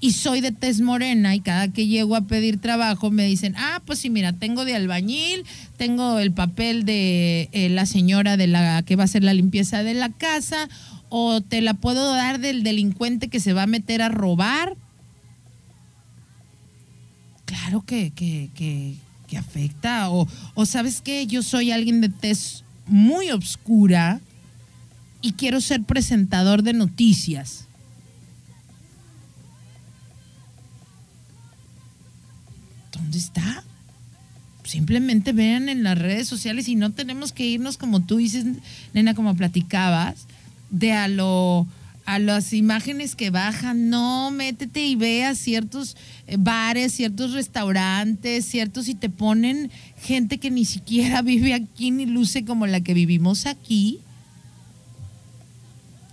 [0.00, 3.82] y soy de tez morena y cada que llego a pedir trabajo me dicen, ah,
[3.84, 5.44] pues sí, mira, tengo de albañil,
[5.76, 9.82] tengo el papel de eh, la señora de la que va a hacer la limpieza
[9.82, 10.70] de la casa
[11.10, 14.74] o te la puedo dar del delincuente que se va a meter a robar.
[17.44, 18.94] Claro que, que, que,
[19.26, 20.08] que afecta.
[20.10, 24.20] O, o sabes que yo soy alguien de tez muy oscura
[25.20, 27.67] y quiero ser presentador de noticias.
[32.98, 33.64] ¿Dónde está?
[34.64, 38.44] Simplemente vean en las redes sociales y no tenemos que irnos como tú dices,
[38.92, 40.26] nena, como platicabas,
[40.70, 41.66] de a lo
[42.08, 45.94] a las imágenes que bajan, no, métete y ve a ciertos
[46.26, 49.70] eh, bares, ciertos restaurantes, ciertos y te ponen
[50.00, 54.00] gente que ni siquiera vive aquí ni luce como la que vivimos aquí.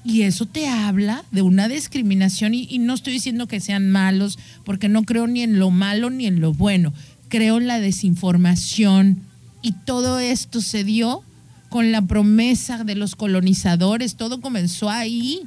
[0.08, 4.88] Y eso te habla de una discriminación y, no estoy diciendo que sean malos, porque
[4.88, 6.94] no creo ni en lo malo ni en lo bueno.
[7.28, 9.24] Creo en la desinformación
[9.64, 11.24] y todo esto se dio
[11.70, 15.42] con la promesa de los colonizadores, todo comenzó ahí.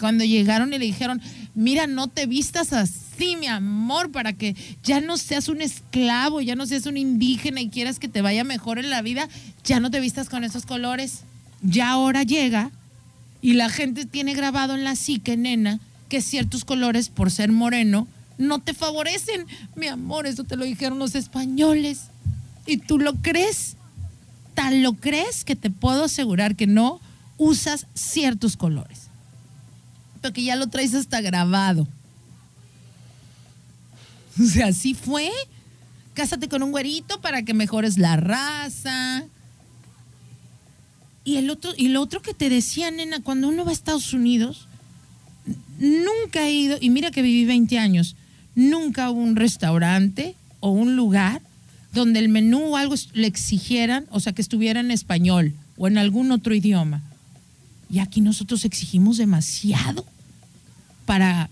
[0.00, 1.22] Cuando llegaron y le dijeron,
[1.54, 6.56] mira, no te vistas así, mi amor, para que ya no seas un esclavo, ya
[6.56, 9.28] no seas un indígena y quieras que te vaya mejor en la vida,
[9.64, 11.20] ya no te vistas con esos colores.
[11.62, 12.72] Ya ahora llega
[13.42, 18.06] y la gente tiene grabado en la psique, nena, que ciertos colores, por ser moreno,
[18.38, 19.46] no te favorecen.
[19.74, 22.04] Mi amor, eso te lo dijeron los españoles.
[22.66, 23.76] ¿Y tú lo crees?
[24.54, 27.00] Tal lo crees que te puedo asegurar que no
[27.38, 29.02] usas ciertos colores.
[30.22, 31.86] Porque ya lo traes hasta grabado.
[34.40, 35.30] O sea, así fue.
[36.14, 39.24] Cásate con un güerito para que mejores la raza.
[41.26, 44.12] Y el otro, y lo otro que te decía, nena, cuando uno va a Estados
[44.12, 44.68] Unidos,
[45.80, 48.14] nunca he ido, y mira que viví 20 años,
[48.54, 51.42] nunca hubo un restaurante o un lugar
[51.92, 55.98] donde el menú o algo le exigieran, o sea, que estuviera en español o en
[55.98, 57.02] algún otro idioma.
[57.90, 60.06] Y aquí nosotros exigimos demasiado
[61.06, 61.50] para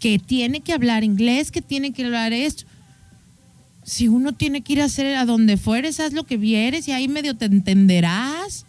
[0.00, 2.66] que tiene que hablar inglés, que tiene que hablar esto.
[3.88, 6.92] Si uno tiene que ir a hacer a donde fueres, haz lo que vieres y
[6.92, 8.66] ahí medio te entenderás.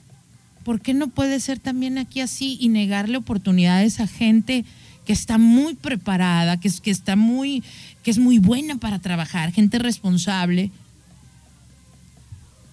[0.64, 4.64] ¿Por qué no puede ser también aquí así y negarle oportunidades a gente
[5.06, 7.64] que está muy preparada, que, es, que está muy,
[8.02, 10.72] que es muy buena para trabajar, gente responsable?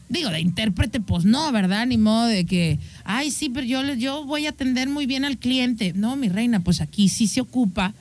[0.09, 1.85] Digo, de intérprete, pues no, ¿verdad?
[1.89, 5.39] Ni modo de que, ay, sí, pero yo, yo voy a atender muy bien al
[5.39, 5.94] cliente.
[5.97, 7.93] No, mi reina, pues aquí sí se ocupa,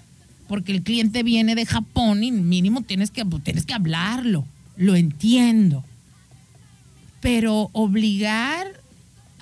[0.48, 4.46] porque el cliente viene de Japón y mínimo tienes que, pues, tienes que hablarlo.
[4.78, 5.84] Lo entiendo.
[7.22, 8.68] Pero obligar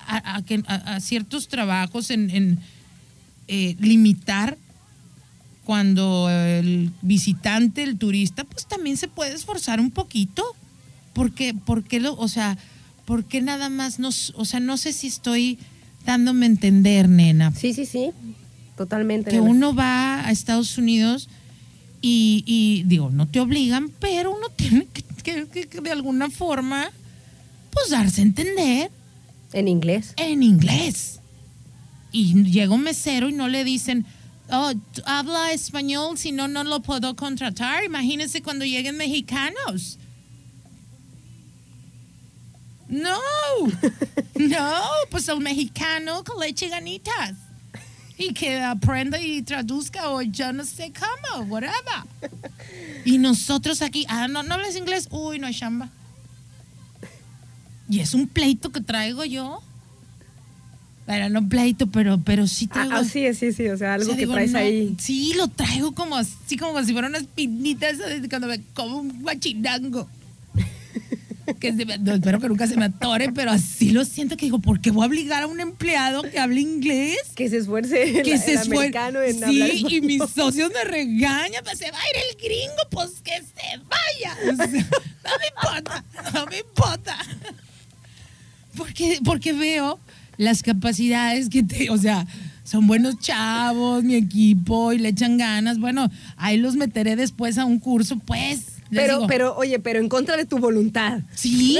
[0.06, 2.58] a, que, a, ciertos trabajos en, en,
[3.48, 4.56] eh, limitar
[5.64, 10.44] cuando el visitante, el turista, pues también se puede esforzar un poquito.
[11.12, 12.58] Porque, porque lo, o sea,
[13.04, 15.58] ¿por qué nada más nos, o sea, no sé si estoy
[16.04, 18.10] dándome a entender, nena, Sí, sí, sí.
[18.76, 19.30] Totalmente.
[19.30, 21.28] que uno va a Estados Unidos
[22.00, 26.28] y, y, digo, no te obligan, pero uno tiene que, que- que- que de alguna
[26.30, 26.90] forma,
[27.70, 28.90] pues darse a entender
[29.52, 30.12] En inglés.
[30.16, 31.20] en inglés.
[32.12, 34.04] Y llega un mesero y no le dicen,
[34.50, 34.72] oh,
[35.06, 37.84] habla español, si no, no lo puedo contratar.
[37.84, 39.98] Imagínense cuando lleguen mexicanos.
[42.88, 43.18] No,
[44.38, 44.80] no,
[45.10, 47.32] pues el mexicano que le eche ganitas.
[48.16, 51.74] Y que aprenda y traduzca o yo no sé cómo, whatever.
[53.04, 55.90] Y nosotros aquí, ah, no, no hablas inglés, uy, no hay chamba.
[57.88, 59.60] Y es un pleito que traigo yo.
[61.06, 62.94] Pero no pleito, pero, pero sí Ah, traigo.
[62.94, 63.68] ah, sí, sí, sí.
[63.68, 64.96] O sea, algo o sea, que digo, traes no, ahí.
[64.98, 68.98] Sí, lo traigo como así, como si fuera una espinita esa de cuando me como
[69.00, 70.08] un guachinango.
[71.60, 74.46] Que se me- no, espero que nunca se me atore, pero así lo siento que
[74.46, 77.18] digo, ¿por qué voy a obligar a un empleado que hable inglés?
[77.34, 81.62] Que se esfuerce el, que se el americano en sí, y mis socios me regañan,
[81.64, 84.36] pues se va a ir el gringo, pues que se vaya.
[84.52, 87.18] O sea, no me importa, no me importa.
[88.76, 90.00] Porque, porque veo
[90.36, 92.26] las capacidades que te, o sea,
[92.64, 95.78] son buenos chavos, mi equipo, y le echan ganas.
[95.78, 98.73] Bueno, ahí los meteré después a un curso, pues.
[98.94, 101.20] Pero, digo, pero, oye, pero en contra de tu voluntad.
[101.34, 101.78] Sí.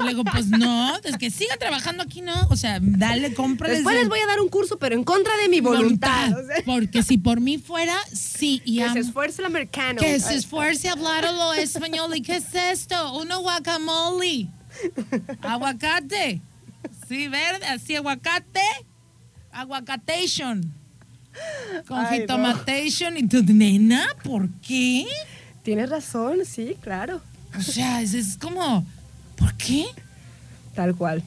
[0.00, 2.34] Le digo, pues no, es que sigan trabajando aquí, ¿no?
[2.50, 3.78] O sea, dale, cómprales.
[3.78, 6.32] Después el- les voy a dar un curso, pero en contra de mi voluntad.
[6.32, 8.62] o sea, Porque si por mí fuera, sí.
[8.64, 10.00] Y que se esfuerce el americano.
[10.00, 12.16] que se esfuerce a hablar lo español.
[12.16, 13.14] ¿Y qué es esto?
[13.14, 14.48] Una guacamole.
[15.42, 16.40] Aguacate.
[17.08, 18.60] Sí, verde, así aguacate.
[19.52, 20.72] Aguacatation.
[21.86, 22.08] Con no.
[22.08, 23.16] jitomatation.
[23.16, 25.06] Y tú, nena, ¿por qué?
[25.62, 27.20] Tienes razón, sí, claro.
[27.56, 28.86] O sea, es, es como,
[29.36, 29.86] ¿por qué?
[30.74, 31.22] Tal cual.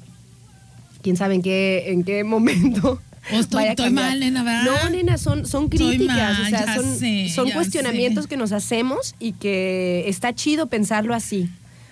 [1.02, 3.02] Quién sabe en qué, en qué momento.
[3.32, 4.64] O estoy- a estoy mal, nena, ¿verdad?
[4.84, 6.16] No, nena, son, son críticas.
[6.18, 8.30] mal, o sea, son, sé, son cuestionamientos sé.
[8.30, 11.50] que nos hacemos y que está chido pensarlo así.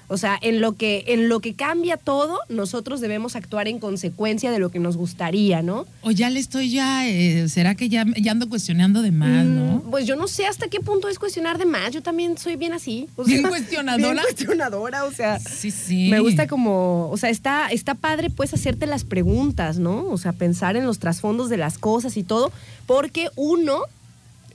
[0.10, 4.52] O sea, en lo que, en lo que cambia todo, nosotros debemos actuar en consecuencia
[4.52, 5.86] de lo que nos gustaría, ¿no?
[6.02, 9.84] O ya le estoy ya, eh, ¿será que ya, ya ando cuestionando de más, no?
[9.86, 11.92] Mm, Pues yo no sé hasta qué punto es cuestionar de más.
[11.92, 13.08] Yo también soy bien así.
[13.16, 14.12] o Bien sea, cuestionadora.
[14.14, 15.40] Bien cuestionadora, o sea.
[15.40, 16.10] Sí, sí.
[16.10, 20.08] Me gusta como, o sea, está, está padre pues hacerte las preguntas, ¿no?
[20.10, 22.52] O sea, pensar en los trasfondos de las cosas y todo,
[22.88, 23.82] porque uno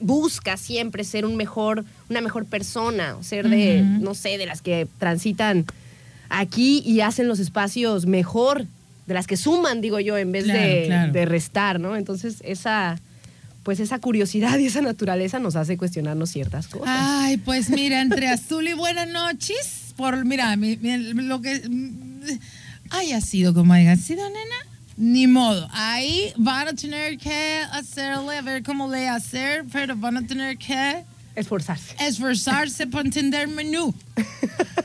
[0.04, 4.86] busca siempre ser un mejor, una mejor persona, ser de, no sé, de las que
[4.98, 5.64] transitan
[6.28, 8.66] aquí y hacen los espacios mejor,
[9.06, 11.12] de las que suman, digo yo, en vez Claro, de, claro.
[11.12, 11.96] de restar, ¿no?
[11.96, 12.98] Entonces, esa,
[13.62, 16.88] pues esa curiosidad y esa naturaleza nos hace cuestionarnos ciertas cosas.
[16.88, 22.22] Ay, pues mira, entre azul y buenas noches, por, mira, mi- mi- lo que, mm,
[22.90, 25.68] haya sido como haya sido, nena, ni modo.
[25.72, 30.56] Ahí van a tener que hacerle, a ver cómo le hacer, pero van a tener
[30.58, 31.04] que
[31.34, 31.96] Esforzarse.
[31.98, 33.92] esforzarse por entender menú.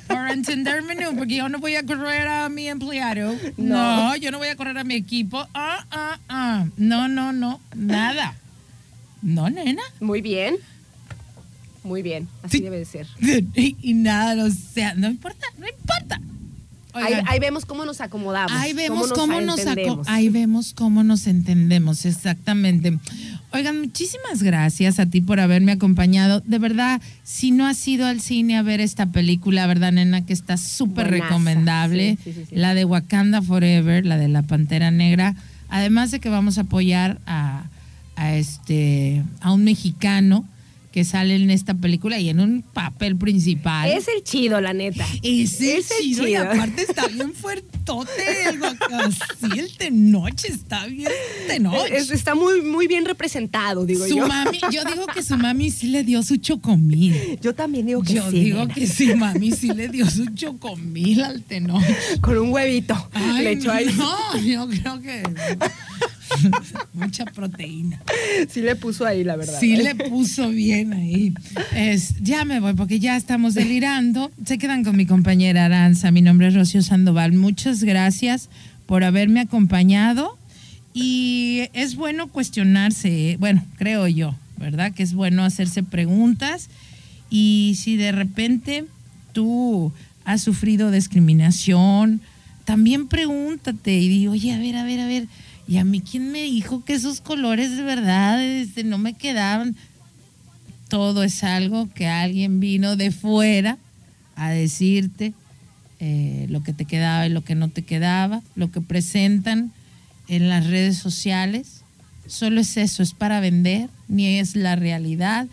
[0.08, 3.36] Por entender menú, porque yo no voy a correr a mi empleado.
[3.58, 4.16] No, No.
[4.16, 5.46] yo no voy a correr a mi equipo.
[5.54, 6.66] Ah, ah, ah.
[6.78, 8.34] No, no, no, nada.
[9.22, 9.84] No, nena.
[10.00, 10.56] Muy bien.
[11.84, 12.28] Muy bien.
[12.44, 12.64] Así Sí.
[12.64, 13.08] debe de ser.
[13.56, 16.20] Y, y nada, o sea, no importa, no importa.
[16.94, 18.52] Ahí, vemos cómo nos acomodamos.
[18.52, 20.08] Ahí vemos cómo cómo nos, entendemos.
[20.08, 22.98] ahí vemos cómo nos entendemos, exactamente.
[23.52, 26.42] Oigan, muchísimas gracias a ti por haberme acompañado.
[26.42, 30.26] De verdad, si no has ido al cine a ver esta película, ¿verdad, nena?
[30.26, 32.18] Que está súper recomendable.
[32.24, 32.56] sí, sí, sí, sí.
[32.56, 35.36] La de Wakanda Forever, la de la Pantera Negra.
[35.70, 37.66] Además de que vamos a apoyar a,
[38.16, 40.46] a este a un mexicano
[40.92, 43.90] que sale en esta película y en un papel principal.
[43.92, 45.06] Es el chido, la neta.
[45.22, 48.10] Es el chido, y aparte está bien fuertote
[48.50, 51.10] el guacasí, el tenoch está bien.
[51.92, 54.28] Es- está muy, muy bien representado, digo su yo.
[54.28, 57.38] mami, yo digo que su mami sí le dio su chocomil.
[57.42, 58.40] Yo también digo que Yo sí.
[58.46, 58.74] digo nena.
[58.74, 61.84] que su mami sí le dio su chocomil al tenoch.
[62.22, 62.96] Con un huevito.
[63.14, 63.86] Ay, le echó ahí.
[63.98, 65.24] no, yo creo que
[66.94, 68.02] mucha proteína.
[68.50, 69.60] Sí le puso ahí, la verdad.
[69.60, 71.34] Sí le puso bien ahí.
[71.74, 74.32] Es, ya me voy porque ya estamos delirando.
[74.46, 76.12] Se quedan con mi compañera Aranza.
[76.12, 77.34] Mi nombre es Rocío Sandoval.
[77.34, 78.50] Muchas gracias
[78.86, 80.38] por haberme acompañado.
[80.94, 84.92] Y es bueno cuestionarse, bueno, creo yo, ¿verdad?
[84.94, 86.70] Que es bueno hacerse preguntas.
[87.30, 88.86] Y si de repente
[89.32, 89.94] tú
[90.26, 92.22] has sufrido discriminación,
[92.66, 95.28] también pregúntate y di, oye, a ver, a ver, a ver,
[95.70, 99.76] ¿y a mí quién me dijo que esos colores de verdad este, no me quedaban?
[100.88, 103.78] Todo es algo que alguien vino de fuera
[104.36, 105.34] a decirte
[106.00, 109.72] eh, lo que te quedaba y lo que no te quedaba, lo que presentan
[110.28, 111.84] en las redes sociales.
[112.26, 115.46] Solo es eso, es para vender, ni es la realidad.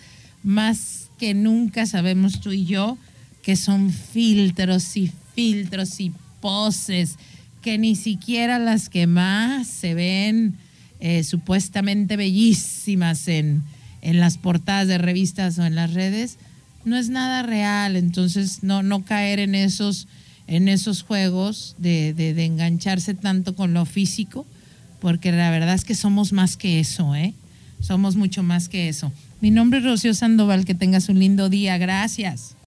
[0.43, 2.97] Más que nunca sabemos tú y yo
[3.43, 6.11] que son filtros y filtros y
[6.41, 7.19] poses
[7.67, 10.55] que ni siquiera las que más se ven
[11.01, 13.65] eh, supuestamente bellísimas en,
[14.03, 16.37] en las portadas de revistas o en las redes,
[16.85, 17.97] no es nada real.
[17.97, 20.07] Entonces, no, no caer en esos,
[20.47, 24.47] en esos juegos de, de- de engancharse tanto con lo físico,
[25.01, 27.35] porque la verdad es que somos más que eso, ¿eh?
[27.81, 29.13] Somos mucho más que eso.
[29.41, 31.79] Mi nombre es Rocío Sandoval, que tengas un lindo día.
[31.79, 32.55] Gracias.